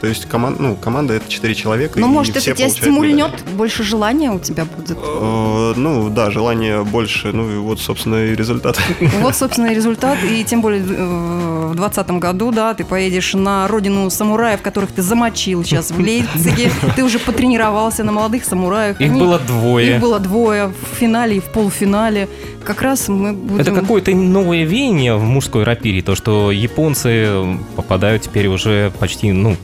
То 0.00 0.06
есть 0.06 0.26
коман- 0.26 0.56
ну, 0.58 0.74
команда 0.76 1.14
это 1.14 1.28
4 1.28 1.54
человека. 1.54 1.98
Ну, 1.98 2.06
и 2.06 2.10
может, 2.10 2.36
это 2.36 2.54
тебя 2.54 2.68
стимульнет, 2.68 3.32
медали. 3.32 3.56
больше 3.56 3.82
желания 3.82 4.30
у 4.30 4.38
тебя 4.38 4.64
будет. 4.66 4.90
Э, 4.90 5.72
Ну, 5.76 6.10
да, 6.10 6.30
желание 6.30 6.84
больше. 6.84 7.32
Ну, 7.32 7.50
и 7.50 7.56
вот, 7.58 7.80
собственно, 7.80 8.16
и 8.26 8.34
результат. 8.36 8.78
Вот, 9.20 9.34
собственно, 9.34 9.68
и 9.68 9.74
результат. 9.74 10.18
И 10.22 10.44
тем 10.44 10.60
более 10.60 10.80
э, 10.82 10.84
в 10.84 11.74
2020 11.76 12.10
году, 12.20 12.52
да, 12.52 12.74
ты 12.74 12.84
поедешь 12.84 13.34
на 13.34 13.66
родину 13.68 14.10
самураев, 14.10 14.60
которых 14.62 14.92
ты 14.92 15.02
замочил 15.02 15.64
сейчас 15.64 15.90
в 15.90 15.98
Лейпциге. 15.98 16.70
Ты 16.94 17.02
уже 17.04 17.18
потренировался 17.18 18.04
на 18.04 18.12
молодых 18.12 18.44
самураях. 18.44 19.00
Их 19.00 19.10
Они- 19.10 19.20
было 19.20 19.38
двое. 19.38 19.94
Их 19.96 20.00
было 20.00 20.18
двое 20.20 20.66
в 20.92 20.96
финале 20.98 21.36
и 21.36 21.40
в 21.40 21.44
полуфинале. 21.44 22.28
Как 22.64 22.82
раз 22.82 23.08
мы 23.08 23.32
будем... 23.32 23.60
Это 23.60 23.72
какое-то 23.72 24.10
новое 24.14 24.64
веяние 24.64 25.16
в 25.16 25.22
мужской 25.22 25.64
рапире, 25.64 26.02
то, 26.02 26.14
что 26.16 26.50
японцы 26.50 27.28
попадают 27.76 28.22
теперь 28.22 28.48
уже 28.48 28.92
почти, 28.98 29.32
ну, 29.32 29.56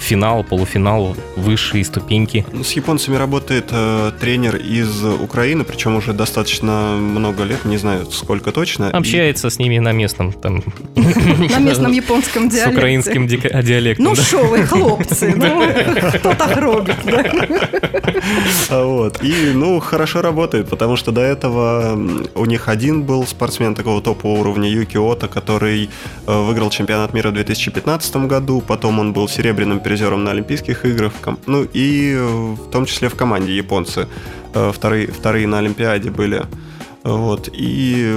финал, 0.00 0.44
полуфинал, 0.44 1.16
высшие 1.36 1.84
ступеньки. 1.84 2.44
Ну, 2.52 2.64
С 2.64 2.72
японцами 2.76 3.16
работает 3.16 3.64
э, 3.72 4.12
тренер 4.20 4.56
из 4.56 5.04
Украины, 5.04 5.64
причем 5.64 5.96
уже 5.96 6.12
достаточно 6.12 6.96
много 6.96 7.44
лет, 7.44 7.64
не 7.64 7.76
знаю 7.78 8.06
сколько 8.10 8.50
точно. 8.52 8.84
И- 8.92 8.96
Общается 8.96 9.50
с 9.50 9.58
ними 9.58 9.78
на 9.80 9.92
местном, 9.92 10.32
там, 10.32 10.62
на 11.50 11.58
местном 11.60 11.92
японском 11.92 12.50
с 12.50 12.54
диалекте. 12.54 12.76
украинским 12.78 13.26
дика- 13.28 13.62
диалектом. 13.62 14.04
Ну 14.06 14.14
да. 14.14 14.22
що 14.22 14.44
ви, 14.44 14.58
хлопці, 14.62 15.34
ну 15.36 15.62
хто 16.12 16.34
так 16.34 16.56
робить? 16.56 16.96
Да? 17.04 17.24
А 18.70 18.82
Вот. 18.84 19.24
И, 19.24 19.52
ну, 19.54 19.80
хорошо 19.80 20.22
работает, 20.22 20.68
потому 20.68 20.96
что 20.96 21.12
до 21.12 21.20
этого 21.20 21.98
у 22.34 22.46
них 22.46 22.68
один 22.68 23.02
был 23.02 23.26
спортсмен 23.26 23.74
такого 23.74 24.00
топового 24.00 24.40
уровня, 24.40 24.68
Юки 24.68 24.98
Ото, 24.98 25.26
который 25.28 25.88
э, 26.26 26.46
выиграл 26.46 26.70
чемпионат 26.70 27.14
мира 27.14 27.30
в 27.30 27.32
2015 27.34 28.16
году, 28.28 28.60
потом 28.66 28.98
он 28.98 29.12
был 29.12 29.28
серебряным 29.28 29.80
призером 29.90 30.22
на 30.22 30.30
Олимпийских 30.30 30.84
играх, 30.84 31.12
ну 31.46 31.64
и 31.64 32.14
э, 32.14 32.24
в 32.24 32.70
том 32.70 32.86
числе 32.86 33.08
в 33.08 33.16
команде 33.16 33.56
японцы. 33.56 34.06
Э, 34.54 34.70
Вторые, 34.72 35.08
вторые 35.08 35.48
на 35.48 35.58
Олимпиаде 35.58 36.10
были. 36.10 36.42
Вот. 37.02 37.48
И 37.52 38.14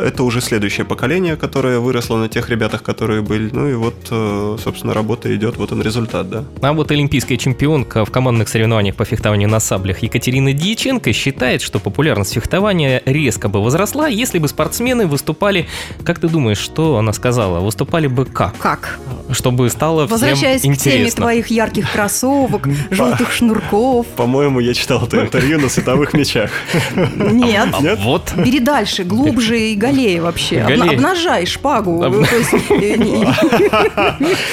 это 0.00 0.22
уже 0.22 0.40
следующее 0.40 0.84
поколение, 0.84 1.36
которое 1.36 1.78
выросло 1.78 2.16
на 2.16 2.28
тех 2.28 2.50
ребятах, 2.50 2.82
которые 2.82 3.22
были. 3.22 3.50
Ну 3.50 3.68
и 3.68 3.74
вот, 3.74 3.94
э, 4.10 4.56
собственно, 4.62 4.94
работа 4.94 5.34
идет, 5.34 5.56
вот 5.56 5.72
он 5.72 5.82
результат, 5.82 6.28
да. 6.28 6.44
А 6.60 6.72
вот 6.72 6.90
олимпийская 6.90 7.38
чемпионка 7.38 8.04
в 8.04 8.10
командных 8.10 8.48
соревнованиях 8.48 8.94
по 8.96 9.04
фехтованию 9.04 9.48
на 9.48 9.60
саблях 9.60 10.00
Екатерина 10.00 10.52
Дьяченко 10.52 11.12
считает, 11.12 11.62
что 11.62 11.78
популярность 11.78 12.34
фехтования 12.34 13.02
резко 13.06 13.48
бы 13.48 13.62
возросла, 13.62 14.08
если 14.08 14.38
бы 14.38 14.48
спортсмены 14.48 15.06
выступали, 15.06 15.66
как 16.04 16.18
ты 16.18 16.28
думаешь, 16.28 16.58
что 16.58 16.98
она 16.98 17.12
сказала, 17.12 17.60
выступали 17.60 18.06
бы 18.06 18.26
как? 18.26 18.56
Как? 18.58 18.98
Чтобы 19.30 19.70
стало 19.70 20.06
всем 20.06 20.12
Возвращаясь 20.18 20.60
к 20.60 20.64
теме 20.64 20.74
интересно. 20.74 21.22
твоих 21.22 21.46
ярких 21.48 21.90
кроссовок, 21.90 22.68
желтых 22.90 23.32
шнурков. 23.32 24.06
По-моему, 24.08 24.60
я 24.60 24.74
читал 24.74 25.04
это 25.06 25.22
интервью 25.22 25.58
на 25.58 25.68
световых 25.68 26.12
мечах. 26.12 26.50
Нет. 26.94 27.68
Нет? 27.80 27.98
вот 28.02 28.25
Бери 28.36 28.60
дальше, 28.60 29.04
глубже 29.04 29.58
и 29.58 29.74
галее 29.74 30.20
вообще. 30.20 30.64
Галее. 30.66 30.92
обнажай 30.96 31.46
шпагу. 31.46 32.02
Э, 32.02 32.24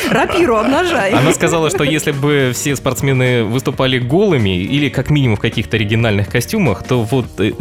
Рапиру 0.10 0.58
обнажай. 0.58 1.12
Она 1.12 1.34
сказала, 1.34 1.70
что 1.70 1.84
если 1.84 2.12
бы 2.12 2.52
все 2.54 2.76
спортсмены 2.76 3.44
выступали 3.44 4.00
голыми 4.00 4.58
или 4.58 4.90
как 4.90 5.10
минимум 5.10 5.38
в 5.38 5.40
каких-то 5.40 5.78
оригинальных 5.78 6.30
костюмах, 6.30 6.84
то 6.84 7.04
вот 7.04 7.26
э, 7.40 7.54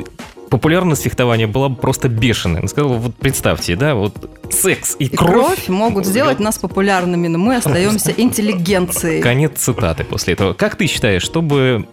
популярность 0.53 1.03
фехтования 1.03 1.47
была 1.49 1.71
бы 1.71 1.77
просто 1.77 2.09
бешеная. 2.11 2.59
Она 2.61 2.69
сказала, 2.69 2.93
вот 2.93 3.15
представьте, 3.17 3.75
да, 3.75 3.95
вот 3.95 4.13
секс 4.51 4.97
и, 4.99 5.05
И 5.07 5.17
кровь. 5.17 5.31
кровь 5.31 5.69
могут 5.69 6.05
сделать 6.05 6.41
нас 6.41 6.59
популярными, 6.59 7.27
но 7.27 7.39
мы 7.39 7.57
остаемся 7.57 8.13
интеллигенцией. 8.17 9.23
Конец 9.23 9.53
цитаты 9.57 10.05
после 10.05 10.35
этого. 10.35 10.53
Как 10.53 10.77
ты 10.77 10.87
считаешь, 10.89 11.23
чтобы 11.23 11.87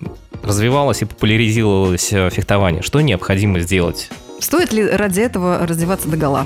развивалось 0.43 1.01
и 1.01 1.05
популяризировалось 1.05 2.11
э, 2.11 2.29
фехтование, 2.31 2.81
что 2.81 2.99
необходимо 2.99 3.61
сделать? 3.61 4.09
Стоит 4.39 4.73
ли 4.73 4.85
ради 4.85 5.21
этого 5.21 5.65
раздеваться 5.65 6.09
до 6.09 6.17
гола? 6.17 6.45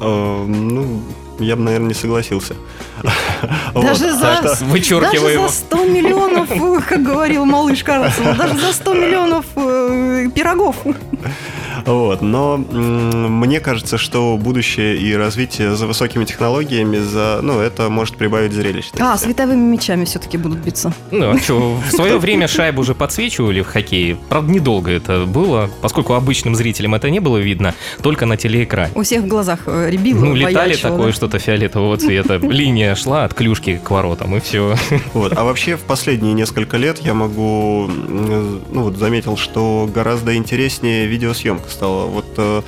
Э, 0.00 0.44
Ну, 0.44 1.00
я 1.38 1.54
бы, 1.54 1.62
наверное, 1.62 1.88
не 1.88 1.94
согласился. 1.94 2.54
Даже 3.74 4.12
за, 4.12 4.40
за 4.42 4.54
100 5.48 5.84
миллионов, 5.84 6.50
э, 6.50 6.80
как 6.88 7.02
говорил 7.02 7.44
малыш 7.44 7.82
Карлсон, 7.82 8.36
даже 8.38 8.58
за 8.58 8.72
100 8.72 8.94
миллионов 8.94 9.46
э, 9.56 10.28
пирогов. 10.34 10.76
Вот, 11.84 12.22
но 12.22 12.58
мне 12.58 13.60
кажется, 13.60 13.98
что 13.98 14.36
будущее 14.36 14.96
и 14.96 15.14
развитие 15.14 15.74
за 15.74 15.86
высокими 15.86 16.24
технологиями, 16.24 16.98
за, 16.98 17.40
ну, 17.42 17.60
это 17.60 17.88
может 17.88 18.16
прибавить 18.16 18.52
зрелищности. 18.52 19.02
А, 19.02 19.16
световыми 19.16 19.72
мечами 19.72 20.04
все-таки 20.04 20.38
будут 20.38 20.58
биться. 20.58 20.92
Ну, 21.10 21.30
а 21.30 21.38
что, 21.38 21.78
в 21.88 21.90
свое 21.90 22.18
время 22.18 22.46
шайбу 22.46 22.82
уже 22.82 22.94
подсвечивали 22.94 23.62
в 23.62 23.66
хоккее. 23.66 24.16
Правда, 24.28 24.52
недолго 24.52 24.90
это 24.92 25.24
было, 25.26 25.70
поскольку 25.80 26.14
обычным 26.14 26.54
зрителям 26.54 26.94
это 26.94 27.10
не 27.10 27.20
было 27.20 27.38
видно, 27.38 27.74
только 28.02 28.26
на 28.26 28.36
телеэкране. 28.36 28.92
У 28.94 29.02
всех 29.02 29.22
в 29.22 29.26
глазах 29.26 29.60
э, 29.66 29.90
рябило, 29.90 30.24
Ну, 30.24 30.34
летали 30.34 30.76
такое 30.76 31.12
что-то 31.12 31.38
фиолетового 31.38 31.96
цвета. 31.96 32.36
Линия 32.36 32.91
шла 32.94 33.24
от 33.24 33.34
клюшки 33.34 33.80
к 33.82 33.90
воротам, 33.90 34.36
и 34.36 34.40
все. 34.40 34.76
Вот. 35.14 35.36
А 35.36 35.44
вообще 35.44 35.76
в 35.76 35.82
последние 35.82 36.34
несколько 36.34 36.76
лет 36.76 36.98
я 37.00 37.14
могу, 37.14 37.86
ну 37.88 38.82
вот 38.82 38.96
заметил, 38.96 39.36
что 39.36 39.88
гораздо 39.92 40.36
интереснее 40.36 41.06
видеосъемка 41.06 41.68
стала. 41.68 42.06
Вот 42.06 42.26
э, 42.36 42.62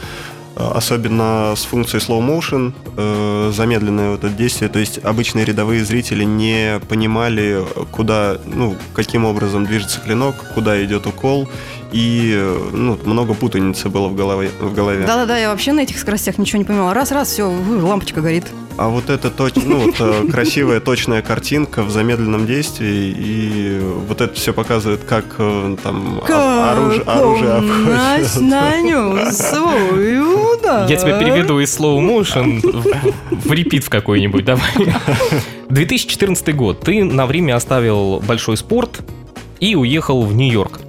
особенно 0.56 1.54
с 1.56 1.64
функцией 1.64 2.02
slow 2.02 2.20
motion, 2.20 2.72
э, 2.96 3.52
замедленное 3.54 4.10
вот 4.10 4.24
это 4.24 4.32
действие, 4.34 4.68
то 4.68 4.78
есть 4.78 4.98
обычные 5.04 5.44
рядовые 5.44 5.84
зрители 5.84 6.24
не 6.24 6.80
понимали, 6.88 7.64
куда, 7.90 8.38
ну, 8.44 8.76
каким 8.94 9.24
образом 9.24 9.66
движется 9.66 10.00
клинок, 10.00 10.36
куда 10.54 10.82
идет 10.84 11.06
укол, 11.06 11.48
и 11.94 12.36
ну, 12.72 12.98
много 13.04 13.34
путаницы 13.34 13.88
было 13.88 14.08
в 14.08 14.16
голове. 14.16 14.50
В 14.60 14.74
голове. 14.74 15.06
Да-да-да, 15.06 15.38
я 15.38 15.50
вообще 15.50 15.72
на 15.72 15.80
этих 15.80 15.96
скоростях 15.98 16.38
ничего 16.38 16.58
не 16.58 16.64
понимала. 16.64 16.92
Раз-раз, 16.92 17.28
все, 17.28 17.44
лампочка 17.44 18.20
горит. 18.20 18.46
А 18.76 18.88
вот 18.88 19.10
эта 19.10 19.30
точ... 19.30 19.52
ну, 19.54 19.78
вот, 19.78 19.94
э, 20.00 20.26
красивая, 20.28 20.80
точная 20.80 21.22
картинка 21.22 21.84
в 21.84 21.90
замедленном 21.92 22.46
действии, 22.46 23.14
и 23.16 23.80
вот 24.08 24.20
это 24.20 24.34
все 24.34 24.52
показывает, 24.52 25.04
как 25.04 25.36
э, 25.38 25.76
там 25.84 26.20
оружие, 26.26 27.02
оружие 27.02 27.52
удар. 30.20 30.90
Я 30.90 30.96
тебя 30.96 31.16
переведу 31.20 31.60
из 31.60 31.78
slow 31.78 32.00
motion 32.00 32.60
в, 32.60 33.48
в 33.48 33.52
репит 33.52 33.84
в 33.84 33.88
какой-нибудь, 33.88 34.44
давай. 34.44 34.68
2014 35.68 36.56
год. 36.56 36.80
Ты 36.80 37.04
на 37.04 37.26
время 37.26 37.54
оставил 37.54 38.18
большой 38.18 38.56
спорт 38.56 39.02
и 39.60 39.76
уехал 39.76 40.22
в 40.22 40.34
Нью-Йорк. 40.34 40.80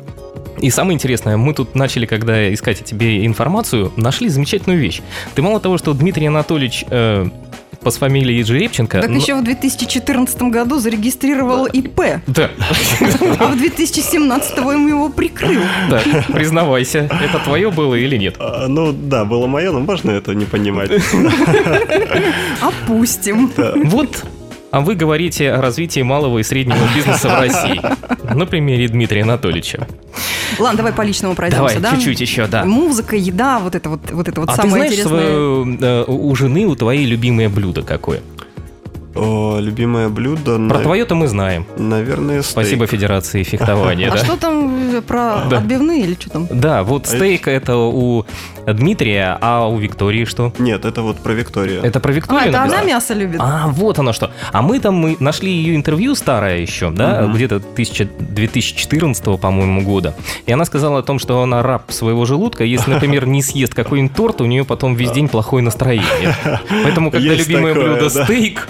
И 0.59 0.69
самое 0.69 0.95
интересное, 0.95 1.37
мы 1.37 1.53
тут 1.53 1.75
начали, 1.75 2.05
когда 2.05 2.53
искать 2.53 2.81
о 2.81 2.83
тебе 2.83 3.25
информацию, 3.25 3.91
нашли 3.97 4.29
замечательную 4.29 4.79
вещь. 4.79 5.01
Ты 5.35 5.41
мало 5.41 5.59
того, 5.59 5.77
что 5.77 5.93
Дмитрий 5.93 6.27
Анатольевич 6.27 6.85
э, 6.89 7.27
по 7.81 7.91
фамилии 7.91 8.41
Жеребченко... 8.41 9.01
Так 9.01 9.09
но- 9.11 9.17
еще 9.17 9.35
в 9.35 9.43
2014 9.43 10.41
году 10.43 10.79
зарегистрировал 10.79 11.65
ИП, 11.67 12.01
Да, 12.25 12.49
а 13.39 13.47
в 13.51 13.57
2017 13.57 14.57
ему 14.57 14.87
его 14.87 15.09
прикрыл. 15.09 15.61
да, 15.89 16.01
признавайся, 16.33 16.99
это 17.21 17.39
твое 17.43 17.69
было 17.69 17.93
или 17.95 18.17
нет? 18.17 18.35
А, 18.39 18.67
Ну 18.67 18.91
да, 18.91 19.23
было 19.25 19.45
мое, 19.47 19.71
но 19.71 19.81
можно 19.81 20.11
это 20.11 20.33
не 20.33 20.45
понимать. 20.45 20.89
Опустим. 22.61 23.51
Вот, 23.85 24.23
а 24.71 24.81
вы 24.81 24.95
говорите 24.95 25.51
о 25.51 25.61
развитии 25.61 26.01
малого 26.01 26.39
и 26.39 26.43
среднего 26.43 26.77
бизнеса 26.95 27.29
в 27.29 27.39
России. 27.39 27.81
На 28.33 28.45
примере 28.45 28.87
Дмитрия 28.87 29.23
Анатольевича. 29.23 29.87
Ладно, 30.59 30.77
давай 30.77 30.93
по 30.93 31.01
личному 31.01 31.35
пройдемся, 31.35 31.79
Давай, 31.79 31.79
да? 31.79 31.91
чуть-чуть 31.95 32.21
еще, 32.21 32.47
да. 32.47 32.63
Музыка, 32.65 33.15
еда, 33.15 33.59
вот 33.59 33.75
это 33.75 33.89
вот, 33.89 33.99
вот 34.11 34.27
это 34.27 34.41
вот 34.41 34.49
А 34.49 34.53
ты 34.53 34.61
самое 34.61 34.75
знаешь, 34.75 34.91
интересное. 34.93 35.19
свое, 35.19 35.77
э, 35.81 36.03
у 36.07 36.29
у 36.29 36.35
жены, 36.35 36.65
у 36.65 36.75
твоей 36.75 37.05
любимое 37.05 37.49
блюдо 37.49 37.81
какое? 37.81 38.21
О, 39.15 39.57
любимое 39.59 40.09
блюдо, 40.09 40.59
Про 40.67 40.79
твое-то 40.79 41.15
мы 41.15 41.27
знаем. 41.27 41.65
наверное, 41.77 42.41
стейк. 42.41 42.51
Спасибо 42.51 42.87
Федерации 42.87 43.43
фехтования, 43.43 44.11
А 44.13 44.17
что 44.17 44.35
там 44.35 44.95
э, 44.95 45.01
про 45.01 45.43
отбивные 45.51 46.01
или 46.01 46.15
что 46.15 46.29
там? 46.29 46.47
Да, 46.51 46.83
вот 46.83 47.07
стейк 47.07 47.47
это 47.47 47.77
у 47.77 48.25
Дмитрия, 48.67 49.37
а 49.41 49.67
у 49.67 49.77
Виктории 49.77 50.25
что? 50.25 50.51
Нет, 50.57 50.85
это 50.85 51.01
вот 51.01 51.17
про 51.19 51.33
Викторию. 51.33 51.81
Это 51.83 51.99
про 51.99 52.11
А, 52.11 52.15
Викторию 52.15 52.49
это 52.49 52.63
она 52.63 52.83
мясо 52.83 53.13
любит? 53.13 53.39
А, 53.41 53.67
вот 53.67 53.99
оно 53.99 54.11
что. 54.11 54.31
А 54.51 54.61
мы 54.61 54.79
там 54.79 54.95
мы 54.95 55.15
нашли 55.19 55.51
ее 55.51 55.75
интервью 55.75 56.15
старое 56.15 56.57
еще, 56.59 56.89
да, 56.89 57.25
где-то 57.27 57.57
1000 57.57 58.05
2014, 58.05 59.39
по-моему, 59.39 59.81
года. 59.81 60.13
И 60.45 60.51
она 60.51 60.65
сказала 60.65 60.99
о 60.99 61.03
том, 61.03 61.19
что 61.19 61.41
она 61.41 61.63
раб 61.63 61.91
своего 61.91 62.25
желудка. 62.25 62.63
Если, 62.63 62.91
например, 62.91 63.25
не 63.27 63.41
съест 63.41 63.73
какой-нибудь 63.73 64.15
торт, 64.15 64.41
у 64.41 64.45
нее 64.45 64.65
потом 64.65 64.95
весь 64.95 65.11
день 65.11 65.29
плохое 65.29 65.63
настроение. 65.63 66.35
Поэтому, 66.83 67.11
когда 67.11 67.33
любимое 67.33 67.73
блюдо 67.73 68.09
стейк 68.09 68.67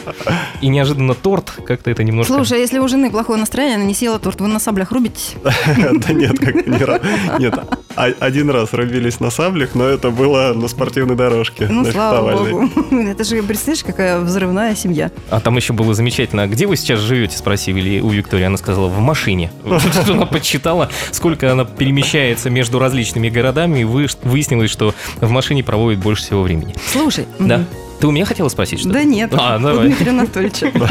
и 0.62 0.68
неожиданно 0.68 1.14
торт, 1.14 1.52
как-то 1.66 1.92
это 1.92 2.04
немножко... 2.04 2.34
Слушай, 2.34 2.58
а 2.58 2.62
если 2.62 2.80
у 2.80 2.88
жены 2.88 3.10
плохое 3.12 3.40
настроение, 3.40 3.76
она 3.78 3.86
не 3.86 3.94
съела 3.94 4.20
торт, 4.20 4.42
вы 4.42 4.48
на 4.48 4.60
саблях 4.60 4.92
рубитесь? 4.92 5.36
Да 5.76 6.14
нет, 6.14 6.38
как 6.40 6.68
не 6.68 6.78
раз. 6.78 7.02
Нет, 7.40 7.54
а- 7.96 8.12
один 8.20 8.50
раз 8.50 8.74
рубились 8.74 9.20
на 9.20 9.30
саблях, 9.30 9.76
но 9.76 9.86
это 9.86 10.10
было 10.12 10.54
на 10.54 10.68
спортивной 10.68 11.16
дорожке. 11.16 11.68
Ну, 11.70 11.84
на 11.84 11.92
слава 11.92 12.44
богу. 12.44 12.70
Это 12.96 13.24
же, 13.24 13.42
представляешь, 13.44 13.84
какая 13.84 14.20
взрывная 14.20 14.76
семья. 14.76 15.12
А 15.30 15.40
там 15.40 15.56
еще 15.58 15.74
было 15.74 15.94
замечательно. 15.94 16.44
«А 16.44 16.48
Где 16.48 16.66
вы 16.68 16.76
сейчас 16.78 17.00
живете? 17.00 17.38
Спросили 17.38 18.00
у 18.00 18.10
Виктории. 18.10 18.44
Она 18.46 18.58
сказала, 18.58 18.88
в 18.88 19.00
машине. 19.00 19.52
Она 20.08 20.26
подсчитала, 20.26 20.90
сколько 21.12 21.52
она 21.52 21.66
перемещается 21.66 22.50
между 22.50 22.80
различными 22.80 23.30
городами, 23.30 23.80
и 23.80 23.84
вы- 23.84 24.08
выяснилось, 24.24 24.70
что 24.72 24.94
в 25.22 25.30
машине 25.30 25.64
проводит 25.64 26.00
больше 26.00 26.24
всего 26.24 26.42
времени. 26.42 26.76
Слушай. 26.92 27.26
Да. 27.40 27.64
Ты 28.00 28.08
у 28.08 28.12
меня 28.12 28.26
хотела 28.26 28.50
спросить 28.50 28.80
что-то? 28.80 28.96
Да 28.96 29.04
нет, 29.04 29.34
А, 29.38 29.58
у 29.58 29.60
давай. 29.62 29.88
Дмитрия 29.88 30.12
Анатольевича. 30.12 30.72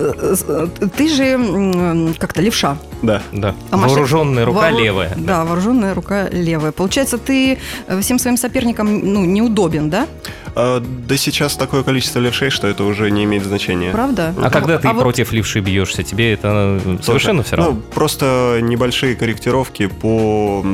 Э, 0.00 0.36
э, 0.46 0.66
Ты 0.96 1.08
же 1.08 2.14
как-то 2.18 2.40
левша. 2.40 2.76
Да. 3.02 3.20
Да. 3.32 3.54
А 3.70 3.76
Вооруженная 3.76 4.44
рука 4.44 4.70
левая. 4.70 5.12
Да, 5.16 5.44
вооруженная 5.44 5.92
рука 5.94 6.28
левая. 6.28 6.70
Получается, 6.72 7.18
ты 7.18 7.58
э, 7.86 8.00
всем 8.00 8.18
своим 8.20 8.36
соперникам 8.36 9.00
ну, 9.12 9.24
неудобен, 9.24 9.90
да? 9.90 10.06
А, 10.54 10.80
Да 10.80 11.16
сейчас 11.16 11.56
такое 11.56 11.82
количество 11.82 12.20
левшей, 12.20 12.50
что 12.50 12.68
это 12.68 12.84
уже 12.84 13.10
не 13.10 13.24
имеет 13.24 13.44
значения. 13.44 13.90
Правда? 13.90 14.34
А 14.40 14.50
когда 14.50 14.78
ты 14.78 14.88
вот- 14.88 15.00
против 15.02 15.32
левши 15.32 15.60
бьешься, 15.60 16.02
тебе 16.04 16.32
это 16.32 16.80
э, 16.84 16.98
совершенно 17.02 17.42
все 17.42 17.56
равно? 17.56 17.72
Ну, 17.72 17.80
просто 17.92 18.58
небольшие 18.62 19.16
корректировки 19.16 19.86
по, 19.86 20.64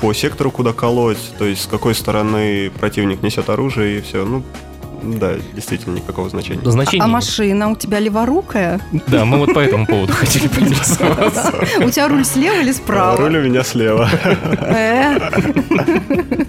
по 0.00 0.12
сектору, 0.12 0.50
куда 0.50 0.72
колоть, 0.72 1.32
то 1.38 1.46
есть 1.46 1.62
с 1.62 1.66
какой 1.66 1.94
стороны 1.94 2.70
противник 2.78 3.22
несет 3.22 3.48
оружие 3.48 3.98
и 3.98 4.02
все. 4.02 4.24
Ну, 4.24 4.42
да, 5.02 5.34
действительно 5.54 5.96
никакого 5.96 6.28
значения. 6.28 6.60
Значения 6.64 7.02
А 7.02 7.06
нет. 7.06 7.12
машина 7.14 7.70
у 7.70 7.76
тебя 7.76 7.98
леворукая? 7.98 8.80
Да, 9.06 9.24
мы 9.24 9.38
вот 9.38 9.54
по 9.54 9.60
этому 9.60 9.86
поводу 9.86 10.12
хотели 10.14 10.48
поинтересоваться. 10.48 11.52
У 11.84 11.90
тебя 11.90 12.08
руль 12.08 12.24
слева 12.24 12.60
или 12.60 12.72
справа? 12.72 13.16
Руль 13.16 13.36
у 13.38 13.42
меня 13.42 13.62
слева. 13.64 14.08
Э. 14.60 15.18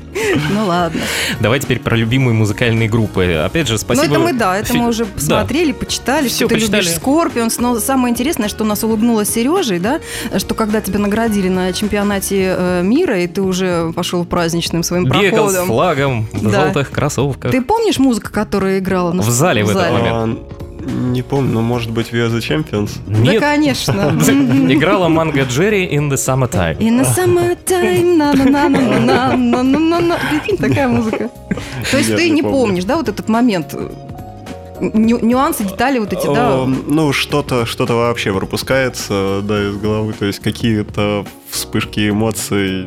Ну 0.52 0.66
ладно. 0.66 1.02
Давай 1.40 1.60
теперь 1.60 1.80
про 1.80 1.96
любимые 1.96 2.34
музыкальные 2.34 2.90
группы. 2.90 3.34
Опять 3.34 3.68
же, 3.68 3.74
Ну 3.74 3.80
спасибо. 3.80 4.06
это 4.06 4.20
мы, 4.20 4.34
да, 4.34 4.58
это 4.58 4.74
мы 4.74 4.88
уже 4.88 5.06
посмотрели, 5.06 5.72
почитали, 5.72 6.28
что 6.28 6.48
ты 6.48 6.56
любишь 6.56 6.90
Скорпионс. 6.92 7.58
Но 7.60 7.80
самое 7.80 8.12
интересное, 8.12 8.50
что 8.50 8.64
нас 8.66 8.84
улыбнуло 8.84 9.25
с 9.25 9.30
Сережей, 9.30 9.80
да, 9.80 10.00
что 10.38 10.56
когда 10.56 10.82
тебя 10.82 11.00
наградили 11.00 11.48
на 11.50 11.72
чемпионате 11.74 12.54
э, 12.58 12.82
мира, 12.84 13.20
и 13.22 13.28
ты 13.28 13.42
уже 13.42 13.92
пошел 13.96 14.26
праздничным 14.26 14.84
своим 14.84 15.06
Бегал 15.06 15.50
с 15.50 15.54
проходом. 15.54 15.68
флагом 15.68 16.28
в 16.34 16.52
желтых 16.52 16.92
кроссовках. 16.92 17.52
Ты 17.52 17.62
помнишь 17.62 17.98
музыку, 17.98 18.30
которая 18.44 18.80
играла 18.80 19.12
на 19.12 19.22
В 19.22 19.30
зале 19.30 19.66
в 19.66 19.70
этот 19.70 19.92
момент. 19.92 20.40
А, 20.40 20.90
Не 21.12 21.22
помню, 21.24 21.52
но 21.52 21.62
может 21.62 21.92
быть 21.92 22.12
We 22.14 22.26
Are 22.26 22.32
The 22.32 22.40
Champions? 22.40 22.92
Да, 23.06 23.20
Нет, 23.20 23.42
конечно. 23.42 24.18
играла 24.70 25.10
Манго 25.10 25.44
Джерри 25.44 25.86
in 25.86 26.10
the 26.10 26.16
summertime. 26.16 26.78
In 26.78 27.02
the 27.02 27.06
summertime, 27.18 28.16
на 28.16 28.34
на 28.34 28.46
на 28.46 28.70
на 28.70 29.00
на 29.00 29.36
на 29.36 29.64
на 29.64 29.80
на 29.80 30.00
на 30.00 30.18
Прикинь, 30.30 30.58
такая 30.58 30.88
музыка. 30.88 31.30
То 31.92 31.98
есть 31.98 32.16
ты 32.16 32.30
не 32.30 32.42
помнишь, 32.42 32.86
да, 32.86 32.96
вот 32.96 33.10
этот 33.10 33.28
момент, 33.28 33.76
ню- 34.80 35.20
нюансы, 35.20 35.66
детали 35.66 36.00
вот 36.00 36.14
эти, 36.14 36.26
да? 36.26 36.66
Ну, 36.66 37.12
что-то 37.12 37.66
что 37.66 37.86
вообще 37.86 38.32
пропускается, 38.32 39.42
да, 39.44 39.70
из 39.70 39.76
головы. 39.76 40.14
То 40.14 40.26
есть 40.26 40.40
какие-то 40.40 41.26
вспышки 41.50 42.10
эмоций. 42.10 42.86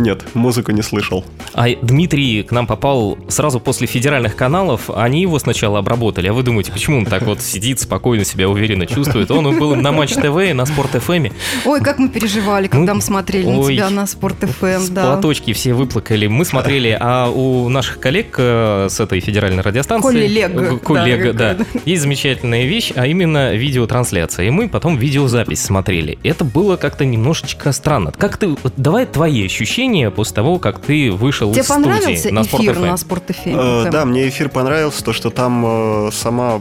Нет, 0.00 0.34
музыку 0.34 0.72
не 0.72 0.82
слышал. 0.82 1.24
А 1.54 1.68
Дмитрий 1.82 2.42
к 2.42 2.52
нам 2.52 2.66
попал 2.66 3.18
сразу 3.28 3.60
после 3.60 3.86
федеральных 3.86 4.34
каналов. 4.34 4.90
Они 4.90 5.22
его 5.22 5.38
сначала 5.38 5.78
обработали. 5.78 6.28
А 6.28 6.32
вы 6.32 6.42
думаете, 6.42 6.72
почему 6.72 6.98
он 6.98 7.06
так 7.06 7.22
вот 7.22 7.40
сидит, 7.42 7.80
спокойно 7.80 8.24
себя 8.24 8.48
уверенно 8.48 8.86
чувствует? 8.86 9.30
Он 9.30 9.58
был 9.58 9.76
на 9.76 9.92
Матч 9.92 10.14
ТВ 10.14 10.36
и 10.48 10.52
на 10.52 10.66
Спорт. 10.66 10.90
ФМ. 10.90 11.26
Ой, 11.66 11.80
как 11.80 11.98
мы 11.98 12.08
переживали, 12.08 12.66
когда 12.66 12.92
Ну, 12.92 12.96
мы 12.96 13.02
смотрели 13.02 13.46
на 13.46 13.62
тебя 13.62 13.90
на 13.90 14.06
Спорт 14.06 14.36
ФМ, 14.40 14.92
да. 14.92 15.04
Платочки 15.04 15.52
все 15.52 15.74
выплакали. 15.74 16.26
Мы 16.26 16.44
смотрели, 16.44 16.96
а 16.98 17.28
у 17.28 17.68
наших 17.68 18.00
коллег 18.00 18.34
э, 18.38 18.88
с 18.90 18.98
этой 18.98 19.20
федеральной 19.20 19.62
радиостанции... 19.62 20.08
Коллег, 20.08 20.50
э, 20.54 20.78
Коллег, 20.78 21.36
да. 21.36 21.56
Есть 21.84 22.02
замечательная 22.02 22.64
вещь, 22.64 22.92
а 22.96 23.06
именно 23.06 23.54
видеотрансляция. 23.54 24.46
И 24.46 24.50
мы 24.50 24.68
потом 24.68 24.96
видеозапись 24.96 25.62
смотрели. 25.62 26.18
Это 26.22 26.44
было 26.44 26.76
как-то 26.76 27.04
немножечко 27.04 27.72
странно. 27.72 28.12
Как 28.16 28.36
ты... 28.36 28.56
Давай 28.76 29.06
твои 29.06 29.44
ощущения 29.44 29.89
ощущения 29.90 30.10
после 30.10 30.34
того, 30.34 30.58
как 30.58 30.80
ты 30.80 31.10
вышел 31.10 31.50
Тебе 31.50 31.62
из 31.62 31.66
студии 31.66 31.82
понравился 31.82 32.34
на 32.34 32.42
эфир 32.42 32.78
на 32.78 32.96
Спорт 32.96 33.22
Э, 33.44 33.88
Да, 33.90 34.04
мне 34.04 34.28
эфир 34.28 34.48
понравился, 34.48 35.04
то, 35.04 35.12
что 35.12 35.30
там 35.30 35.64
э, 35.66 36.10
сама 36.12 36.60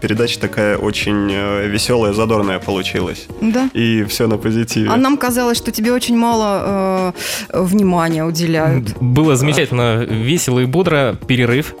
передача 0.00 0.38
такая 0.40 0.76
очень 0.76 1.28
э, 1.30 1.66
веселая, 1.66 2.12
задорная 2.12 2.58
получилась. 2.58 3.26
Да. 3.40 3.68
И 3.74 4.04
все 4.04 4.26
на 4.26 4.36
позитиве. 4.36 4.90
А 4.90 4.96
нам 4.96 5.16
казалось, 5.16 5.58
что 5.58 5.70
тебе 5.70 5.92
очень 5.92 6.16
мало 6.16 7.12
э, 7.50 7.62
внимания 7.62 8.24
уделяют. 8.24 8.96
Было 9.00 9.36
замечательно, 9.36 10.04
весело 10.04 10.60
и 10.60 10.66
бодро. 10.66 11.16
Перерыв. 11.26 11.74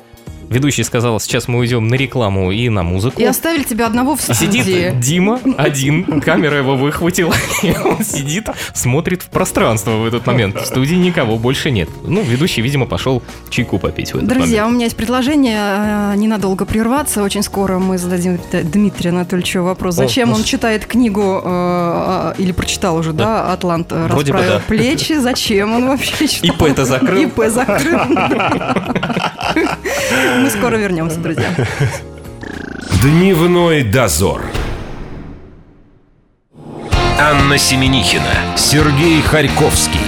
Ведущий 0.48 0.84
сказал, 0.84 1.18
сейчас 1.20 1.48
мы 1.48 1.58
уйдем 1.58 1.88
на 1.88 1.94
рекламу 1.94 2.52
и 2.52 2.68
на 2.68 2.82
музыку. 2.82 3.20
И 3.20 3.24
оставили 3.24 3.62
тебя 3.62 3.86
одного 3.86 4.16
в 4.16 4.20
студии. 4.20 4.62
Сидит 4.62 5.00
Дима 5.00 5.40
один, 5.56 6.20
камера 6.20 6.58
его 6.58 6.76
выхватила, 6.76 7.34
и 7.62 7.74
он 7.76 8.04
сидит, 8.04 8.48
смотрит 8.74 9.22
в 9.22 9.28
пространство 9.30 9.92
в 9.92 10.06
этот 10.06 10.26
момент. 10.26 10.60
В 10.60 10.66
студии 10.66 10.94
никого 10.94 11.38
больше 11.38 11.70
нет. 11.70 11.88
Ну, 12.04 12.22
ведущий, 12.22 12.62
видимо, 12.62 12.86
пошел 12.86 13.22
чайку 13.50 13.78
попить 13.78 14.12
в 14.12 14.16
этот 14.16 14.28
Друзья, 14.28 14.62
момент. 14.62 14.72
у 14.72 14.74
меня 14.74 14.84
есть 14.86 14.96
предложение 14.96 15.60
э, 15.60 16.12
ненадолго 16.16 16.64
прерваться. 16.64 17.22
Очень 17.22 17.42
скоро 17.42 17.78
мы 17.78 17.98
зададим 17.98 18.38
Дмитрию 18.52 19.12
Анатольевичу 19.14 19.62
вопрос. 19.62 19.98
О, 19.98 20.02
Зачем 20.02 20.30
ну 20.30 20.36
он 20.36 20.44
читает 20.44 20.86
книгу, 20.86 21.42
э, 21.44 22.32
э, 22.36 22.42
или 22.42 22.52
прочитал 22.52 22.96
уже, 22.96 23.12
да, 23.12 23.52
«Атлант 23.52 23.88
э, 23.92 24.06
Вроде 24.08 24.32
бы 24.32 24.38
да. 24.38 24.62
плечи». 24.66 25.14
Зачем 25.18 25.72
он 25.72 25.88
вообще 25.88 26.28
читал? 26.28 26.68
ИП-то 26.68 26.84
закрыл. 26.84 27.22
ИП 27.22 27.40
закрыл. 27.48 28.00
Мы 30.38 30.50
скоро 30.50 30.76
вернемся, 30.76 31.18
друзья. 31.18 31.48
Дневной 33.02 33.82
дозор. 33.82 34.42
Анна 37.18 37.58
Семенихина, 37.58 38.56
Сергей 38.56 39.20
Харьковский. 39.22 40.00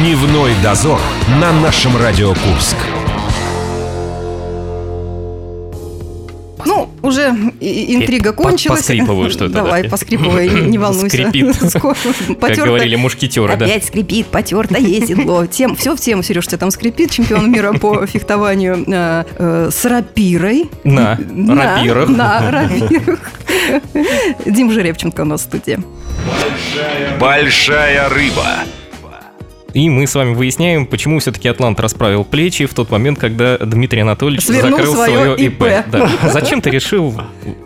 Дневной 0.00 0.52
дозор 0.62 1.00
на 1.40 1.52
нашем 1.52 1.96
Радио 1.96 2.34
Курск. 2.34 2.76
Уже 7.10 7.28
интрига 7.60 8.32
по- 8.32 8.44
кончилась. 8.44 8.80
поскрипываю 8.80 9.30
что-то, 9.30 9.52
да. 9.52 9.62
Давай, 9.64 9.84
поскрипывай, 9.88 10.48
не 10.48 10.60
не 10.70 10.78
волнуйся. 10.78 11.08
Скрипит. 11.16 11.56
Как 12.40 12.56
говорили 12.56 12.96
мушкетеры, 12.96 13.56
да. 13.56 13.66
Опять 13.66 13.84
скрипит, 13.84 14.26
потертое 14.28 14.80
седло. 15.06 15.46
Тем, 15.46 15.76
все 15.76 15.94
в 15.94 16.00
тему, 16.00 16.22
Сереж, 16.22 16.46
у 16.46 16.48
тебя 16.48 16.58
там 16.58 16.70
скрипит. 16.70 17.10
Чемпион 17.10 17.50
мира 17.52 17.72
по 17.74 18.06
фехтованию 18.12 18.84
э, 18.86 19.24
э, 19.38 19.70
с 19.72 19.84
рапирой. 19.84 20.70
На 20.84 21.18
На- 21.30 21.76
рапирах. 21.76 22.08
На 22.08 22.50
рапирах. 22.50 23.18
Дим 24.46 24.70
Жеребченко 24.72 25.20
у 25.22 25.24
нас 25.24 25.40
в 25.42 25.44
студии. 25.44 25.78
Большая 27.18 28.08
рыба. 28.08 28.46
И 29.74 29.88
мы 29.88 30.06
с 30.06 30.14
вами 30.14 30.34
выясняем, 30.34 30.86
почему 30.86 31.18
все-таки 31.18 31.48
Атлант 31.48 31.80
расправил 31.80 32.24
плечи 32.24 32.66
в 32.66 32.74
тот 32.74 32.90
момент, 32.90 33.18
когда 33.18 33.58
Дмитрий 33.58 34.00
Анатольевич 34.00 34.44
Свернул 34.44 34.78
закрыл 34.78 34.94
свое 34.94 35.36
свое 35.36 35.46
ИП. 35.46 35.64
Да. 35.90 36.10
Зачем 36.32 36.60
ты 36.60 36.70
решил 36.70 37.14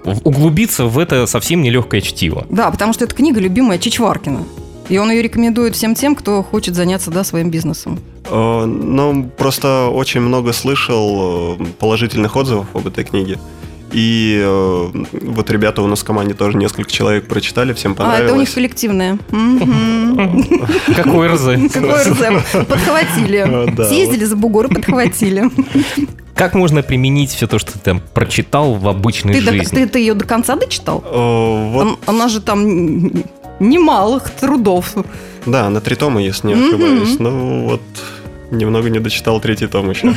углубиться 0.05 0.87
в 0.87 0.99
это 0.99 1.27
совсем 1.27 1.63
нелегкое 1.63 2.01
чтиво? 2.01 2.47
Да, 2.49 2.71
потому 2.71 2.93
что 2.93 3.05
это 3.05 3.15
книга 3.15 3.41
любимая 3.41 3.79
Чичваркина. 3.79 4.45
И 4.89 4.99
он 4.99 5.11
ее 5.11 5.23
рекомендует 5.23 5.75
всем 5.75 5.95
тем, 5.95 6.15
кто 6.15 6.43
хочет 6.43 6.75
заняться 6.75 7.11
да, 7.11 7.25
своим 7.25 7.51
бизнесом. 7.51 7.99
Э, 8.27 8.65
Ну, 8.67 9.31
просто 9.37 9.89
очень 9.89 10.21
много 10.21 10.53
слышал 10.53 11.57
э, 11.59 11.65
положительных 11.79 12.37
отзывов 12.37 12.67
об 12.75 12.87
этой 12.87 13.05
книге. 13.05 13.39
И 13.95 14.41
э, 14.45 14.89
вот 15.23 15.51
ребята 15.51 15.81
у 15.81 15.87
нас 15.87 16.01
в 16.01 16.05
команде 16.05 16.35
тоже 16.35 16.59
несколько 16.59 16.91
человек 16.91 17.29
прочитали, 17.29 17.73
всем 17.73 17.93
А, 17.93 17.95
понравилось. 17.95 18.25
это 18.27 18.35
у 18.35 18.41
них 18.41 18.53
коллективное. 18.53 19.19
Какой 20.97 21.29
РЗ? 21.29 21.73
Какой 21.73 22.03
РЗ? 22.03 22.67
Подхватили. 22.67 23.71
Да, 23.75 23.89
Съездили 23.89 24.25
за 24.25 24.37
бугор 24.37 24.67
и 24.67 24.75
подхватили. 24.75 25.45
Как 26.35 26.55
можно 26.55 26.83
применить 26.83 27.31
все 27.31 27.47
то, 27.47 27.59
что 27.61 27.75
ты 27.75 27.79
там 27.79 28.03
прочитал 28.13 28.75
в 28.75 28.89
обычной 28.89 29.35
Ты, 29.35 29.43
до- 29.43 29.53
жизни? 29.53 29.77
ты, 29.77 29.87
ты 29.87 29.99
ее 30.01 30.15
до 30.15 30.25
конца 30.25 30.57
дочитал? 30.57 31.05
Э, 31.07 31.71
Вот, 31.73 31.87
Он- 31.87 31.99
Она 32.07 32.29
же 32.29 32.41
там 32.41 33.11
немалых 33.61 34.31
трудов. 34.31 34.95
да, 35.47 35.71
на 35.71 35.81
три 35.81 35.95
тома, 35.95 36.21
если 36.21 36.49
не 36.49 36.55
ошибаюсь. 36.55 37.19
Ну, 37.21 37.65
вот 37.69 37.83
немного 38.51 38.91
не 38.91 38.99
дочитал 38.99 39.41
третий 39.41 39.67
том 39.67 39.91
еще. 39.91 40.15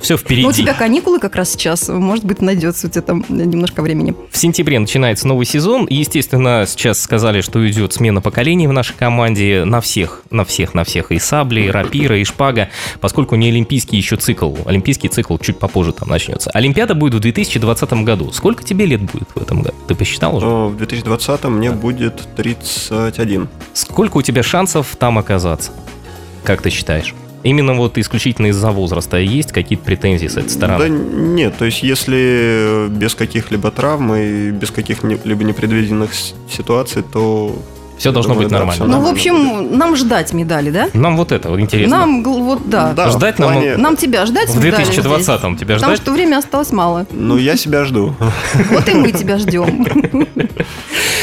Все 0.00 0.14
Ну, 0.14 0.16
у 0.16 0.18
впереди. 0.18 0.52
тебя 0.52 0.74
каникулы 0.74 1.18
как 1.18 1.34
раз 1.34 1.50
сейчас. 1.50 1.88
Может 1.88 2.24
быть, 2.24 2.40
найдется 2.40 2.86
у 2.86 2.90
тебя 2.90 3.02
там 3.02 3.24
немножко 3.28 3.82
времени. 3.82 4.14
В 4.30 4.36
сентябре 4.38 4.78
начинается 4.78 5.26
новый 5.26 5.44
сезон. 5.44 5.86
И, 5.86 5.96
естественно, 5.96 6.64
сейчас 6.68 7.00
сказали, 7.00 7.40
что 7.40 7.66
идет 7.68 7.92
смена 7.92 8.20
поколений 8.20 8.68
в 8.68 8.72
нашей 8.72 8.94
команде 8.94 9.64
на 9.64 9.80
всех, 9.80 10.22
на 10.30 10.44
всех, 10.44 10.74
на 10.74 10.84
всех. 10.84 11.10
И 11.10 11.18
сабли, 11.18 11.62
и 11.62 11.68
рапира, 11.70 12.16
и 12.18 12.24
шпага. 12.24 12.68
Поскольку 13.00 13.34
не 13.34 13.48
олимпийский 13.48 13.96
еще 13.96 14.16
цикл. 14.16 14.54
Олимпийский 14.66 15.08
цикл 15.08 15.36
чуть 15.38 15.58
попозже 15.58 15.92
там 15.92 16.08
начнется. 16.08 16.50
Олимпиада 16.50 16.94
будет 16.94 17.14
в 17.14 17.20
2020 17.20 17.92
году. 18.04 18.30
Сколько 18.32 18.62
тебе 18.62 18.86
лет 18.86 19.02
будет 19.02 19.28
в 19.34 19.42
этом 19.42 19.62
году? 19.62 19.76
Ты 19.88 19.94
посчитал 19.94 20.36
уже? 20.36 20.46
В 20.46 20.76
2020 20.76 21.44
мне 21.44 21.72
будет 21.72 22.22
31. 22.36 23.48
Сколько 23.72 24.18
у 24.18 24.22
тебя 24.22 24.42
шансов 24.42 24.96
там 24.98 25.18
оказаться? 25.18 25.72
Как 26.48 26.62
ты 26.62 26.70
считаешь? 26.70 27.14
Именно 27.42 27.74
вот 27.74 27.98
исключительно 27.98 28.46
из-за 28.46 28.70
возраста 28.70 29.18
есть 29.18 29.52
какие-то 29.52 29.84
претензии 29.84 30.28
с 30.28 30.38
этой 30.38 30.48
стороны? 30.48 30.78
Да 30.78 30.88
нет, 30.88 31.58
то 31.58 31.66
есть 31.66 31.82
если 31.82 32.88
без 32.88 33.14
каких-либо 33.14 33.70
травм 33.70 34.14
и 34.14 34.50
без 34.50 34.70
каких-либо 34.70 35.44
непредвиденных 35.44 36.10
ситуаций, 36.50 37.02
то... 37.02 37.54
Все 37.98 38.12
должно 38.12 38.34
думаю, 38.34 38.48
быть 38.48 38.52
нормально. 38.58 38.86
Ну, 38.86 39.00
в 39.00 39.06
общем, 39.08 39.76
нам 39.76 39.96
ждать 39.96 40.32
медали, 40.32 40.70
да? 40.70 40.88
Нам 40.94 41.16
вот 41.16 41.32
это 41.32 41.50
вот 41.50 41.60
интересно. 41.60 41.98
Нам, 41.98 42.22
вот 42.22 42.68
да. 42.68 42.92
Да, 42.92 43.10
Ждать 43.10 43.36
в 43.36 43.38
нам- 43.40 43.52
плане- 43.52 43.76
Нам 43.76 43.96
тебя 43.96 44.24
ждать 44.26 44.48
в 44.48 44.64
медали 44.64 44.84
2020-м 44.84 45.56
тебя 45.56 45.66
здесь? 45.74 45.76
Потому 45.80 45.94
ждать? 45.94 46.00
что 46.02 46.12
времени 46.12 46.34
осталось 46.34 46.72
мало. 46.72 47.06
Ну, 47.10 47.36
я 47.36 47.56
себя 47.56 47.84
жду. 47.84 48.14
Вот 48.70 48.88
и 48.88 48.94
мы 48.94 49.12
тебя 49.12 49.38
ждем. 49.38 49.86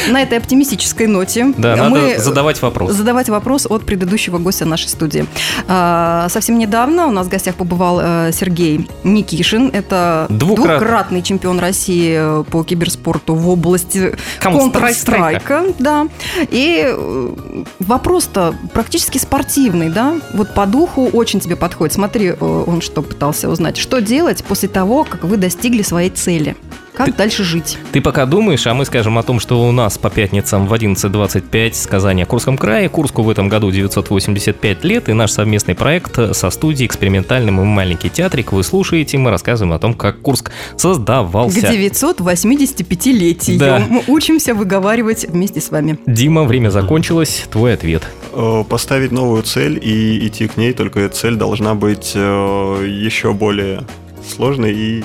На 0.10 0.22
этой 0.22 0.38
оптимистической 0.38 1.08
ноте 1.08 1.52
Да, 1.58 1.76
надо 1.76 1.90
мы 1.90 2.20
задавать 2.20 2.62
вопрос. 2.62 2.92
задавать 2.92 3.28
вопрос 3.30 3.66
от 3.68 3.86
предыдущего 3.86 4.38
гостя 4.38 4.66
нашей 4.66 4.88
студии. 4.90 5.26
А, 5.68 6.28
Совсем 6.30 6.60
недавно 6.60 7.08
у 7.08 7.12
нас 7.12 7.26
в 7.26 7.30
гостях 7.30 7.56
побывал 7.56 8.00
э, 8.02 8.32
Сергей 8.32 8.88
Никишин. 9.04 9.70
Это 9.74 10.28
Двукрат- 10.30 10.78
двукратный 10.80 11.22
чемпион 11.24 11.60
России 11.60 12.16
э, 12.18 12.44
по 12.44 12.64
киберспорту 12.64 13.34
в 13.34 13.50
области 13.50 14.16
Counter-Strike. 14.42 15.42
Counter-Strike. 15.48 15.76
Да. 15.80 16.08
И 16.52 16.65
э, 16.86 17.64
вопрос-то 17.80 18.56
практически 18.74 19.18
спортивный, 19.18 19.90
да? 19.90 20.16
Вот 20.34 20.54
по 20.54 20.66
духу 20.66 21.08
очень 21.08 21.40
тебе 21.40 21.56
подходит. 21.56 21.94
Смотри, 21.94 22.28
э, 22.28 22.36
он 22.40 22.82
что 22.82 23.02
пытался 23.02 23.50
узнать. 23.50 23.78
Что 23.78 24.02
делать 24.02 24.44
после 24.44 24.70
того, 24.70 25.04
как 25.04 25.24
вы 25.24 25.38
достигли 25.38 25.82
своей 25.82 26.10
цели? 26.10 26.56
Как 26.96 27.16
дальше 27.16 27.44
жить? 27.44 27.78
Ты 27.92 28.02
пока 28.02 28.26
думаешь, 28.26 28.66
а 28.68 28.74
мы 28.74 28.86
скажем 28.86 29.18
о 29.18 29.24
том, 29.24 29.40
что 29.40 29.68
у 29.68 29.72
нас 29.72 29.98
по 29.98 30.10
пятницам 30.10 30.68
в 30.68 30.74
11.25 30.74 31.74
сказание 31.74 32.24
о 32.24 32.28
Курском 32.28 32.58
крае. 32.58 32.90
Курску 32.90 33.24
в 33.24 33.30
этом 33.30 33.50
году 33.50 33.72
985 33.72 34.84
лет, 34.84 35.10
и 35.10 35.14
наш 35.14 35.32
совместный 35.32 35.76
проект 35.76 36.36
со 36.36 36.50
студией 36.50 36.88
экспериментальным 36.88 37.62
и 37.62 37.64
маленький 37.64 38.10
театрик. 38.10 38.54
Вы 38.54 38.64
слушаете, 38.64 39.18
мы 39.18 39.32
рассказываем 39.32 39.74
о 39.74 39.80
том, 39.80 39.94
как 39.94 40.22
Курск 40.22 40.50
К 40.50 40.80
создавался. 40.80 41.60
985-летию. 41.60 43.60
Да. 43.60 43.84
Мы 43.90 44.04
учимся 44.08 44.54
выговаривать 44.54 45.26
вместе 45.28 45.62
с 45.62 45.72
вами. 45.72 46.00
Дима, 46.06 46.44
время 46.44 46.70
закончилось, 46.70 47.46
твой 47.52 47.74
ответ. 47.74 48.04
Э, 48.34 48.64
Поставить 48.68 49.12
новую 49.12 49.44
цель 49.44 49.80
и 49.82 50.28
идти 50.28 50.48
к 50.48 50.58
ней, 50.58 50.74
только 50.74 51.02
эта 51.02 51.16
цель 51.16 51.36
должна 51.36 51.76
быть 51.76 52.12
э, 52.16 52.86
еще 52.88 53.34
более 53.34 53.84
сложной 54.28 54.74
и 54.74 55.04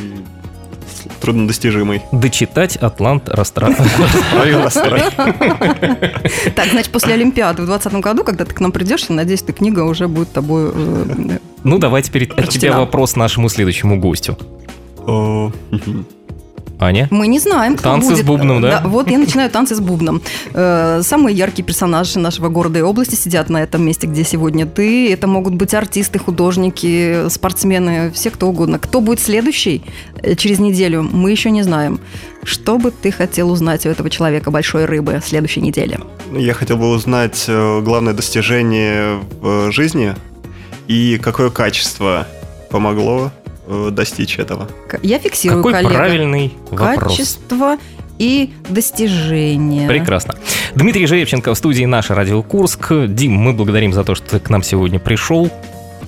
труднодостижимой. 1.21 2.03
Дочитать 2.13 2.77
Атлант 2.77 3.29
Растра... 3.29 3.69
Так, 6.55 6.69
значит, 6.71 6.91
после 6.93 7.15
Олимпиады 7.15 7.63
в 7.63 7.67
2020 7.67 8.01
году, 8.05 8.25
когда 8.25 8.45
ты 8.45 8.55
к 8.55 8.61
нам 8.61 8.73
придешь, 8.73 9.07
я 9.09 9.15
надеюсь, 9.15 9.43
эта 9.43 9.53
книга 9.53 9.81
уже 9.81 10.09
будет 10.09 10.33
тобой... 10.33 10.71
э, 10.75 11.39
Ну, 11.65 11.79
давай 11.79 12.03
теперь 12.03 12.25
от 12.25 12.31
тебя 12.31 12.43
Прочтена. 12.43 12.79
вопрос 12.81 13.17
нашему 13.17 13.49
следующему 13.49 13.99
гостю. 14.01 14.37
Э. 16.81 16.85
Аня? 16.85 17.09
Мы 17.11 17.27
не 17.29 17.39
знаем, 17.39 17.77
кто 17.77 17.91
Танцы 17.91 18.09
с 18.09 18.11
будет. 18.11 18.27
бубном, 18.27 18.63
да? 18.63 18.83
Вот 18.85 19.11
я 19.11 19.19
начинаю 19.19 19.51
танцы 19.51 19.75
с 19.75 19.81
бубном. 19.81 20.23
Э, 20.55 21.03
Самые 21.03 21.37
яркие 21.37 21.65
персонажи 21.65 22.19
нашего 22.19 22.49
города 22.49 22.79
и 22.79 22.83
области 22.83 23.15
сидят 23.15 23.51
на 23.51 23.63
этом 23.63 23.83
месте, 23.85 24.07
где 24.07 24.25
сегодня 24.25 24.67
ты. 24.67 25.13
Это 25.13 25.27
могут 25.27 25.55
быть 25.55 25.75
артисты, 25.75 26.19
художники, 26.19 27.29
спортсмены, 27.29 28.11
все 28.13 28.31
кто 28.31 28.49
угодно. 28.49 28.79
Кто 28.79 29.01
будет 29.01 29.21
следующий 29.21 29.83
э, 30.23 30.35
через 30.35 30.59
неделю, 30.59 31.03
мы 31.03 31.31
еще 31.31 31.51
не 31.51 31.63
знаем. 31.63 32.01
Что 32.43 32.79
бы 32.79 32.91
ты 32.91 33.11
хотел 33.13 33.51
узнать 33.51 33.85
у 33.85 33.91
этого 33.91 34.09
человека, 34.09 34.51
большой 34.51 34.87
рыбы, 34.87 35.21
в 35.21 35.29
следующей 35.29 35.61
неделе? 35.61 36.01
Я 36.33 36.55
хотел 36.55 36.77
бы 36.79 36.89
узнать 36.89 37.45
э, 37.49 37.81
главное 37.83 38.15
достижение 38.15 39.19
в 39.41 39.69
э, 39.69 39.73
жизни 39.73 40.15
и 40.89 41.19
какое 41.23 41.51
качество 41.51 42.27
помогло 42.71 43.31
э, 43.40 43.40
достичь 43.91 44.39
этого. 44.39 44.69
Я 45.03 45.19
фиксирую, 45.19 45.63
Какой 45.63 45.73
коллега. 45.73 45.95
правильный 45.95 46.53
вопрос. 46.71 47.17
Качество 47.17 47.77
и 48.19 48.53
достижения. 48.69 49.89
Прекрасно. 49.89 50.35
Дмитрий 50.75 51.07
Жеребченко 51.07 51.55
в 51.55 51.59
студии 51.59 51.85
«Наша 51.85 52.15
Радио 52.15 52.43
Курск». 52.43 52.93
Дим, 53.09 53.33
мы 53.33 53.53
благодарим 53.53 53.93
за 53.93 54.05
то, 54.05 54.15
что 54.15 54.33
ты 54.33 54.41
к 54.41 54.51
нам 54.51 54.63
сегодня 54.63 54.99
пришел. 54.99 55.51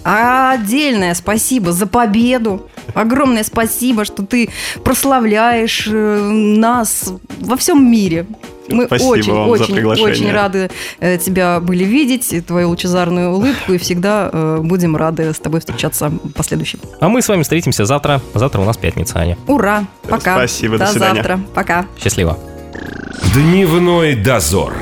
Отдельное 0.05 1.15
спасибо 1.15 1.73
за 1.73 1.87
победу. 1.87 2.69
Огромное 2.95 3.45
спасибо, 3.45 4.05
что 4.05 4.25
ты 4.25 4.51
прославляешь 4.85 5.87
э, 5.91 6.19
нас 6.21 7.13
во 7.39 7.57
всем 7.57 7.91
мире. 7.91 8.27
Мы 8.73 8.87
Спасибо 8.87 9.09
очень, 9.11 9.33
вам 9.33 9.57
за 9.57 9.65
очень, 9.65 9.75
приглашение. 9.75 10.13
очень 10.13 10.33
рады 10.33 10.71
э, 11.01 11.19
тебя 11.19 11.61
были 11.61 11.85
видеть, 11.85 12.47
твою 12.47 12.69
лучезарную 12.71 13.33
улыбку, 13.33 13.73
и 13.73 13.79
всегда 13.79 14.31
э, 14.33 14.59
будем 14.63 14.97
рады 14.97 15.33
с 15.33 15.39
тобой 15.39 15.61
встречаться 15.61 16.09
в 16.09 16.33
последующем. 16.33 16.81
А 17.01 17.09
мы 17.09 17.23
с 17.23 17.29
вами 17.29 17.43
встретимся 17.43 17.85
завтра. 17.85 18.21
Завтра 18.35 18.61
у 18.61 18.65
нас 18.65 18.77
пятница, 18.77 19.19
Аня. 19.19 19.37
Ура! 19.47 19.85
Пока. 20.09 20.35
Спасибо, 20.37 20.79
до 20.79 20.87
До 20.87 20.93
свидания. 20.93 21.15
завтра. 21.23 21.41
Пока. 21.55 21.87
Счастливо. 22.03 22.39
Дневной 23.35 24.15
дозор. 24.15 24.75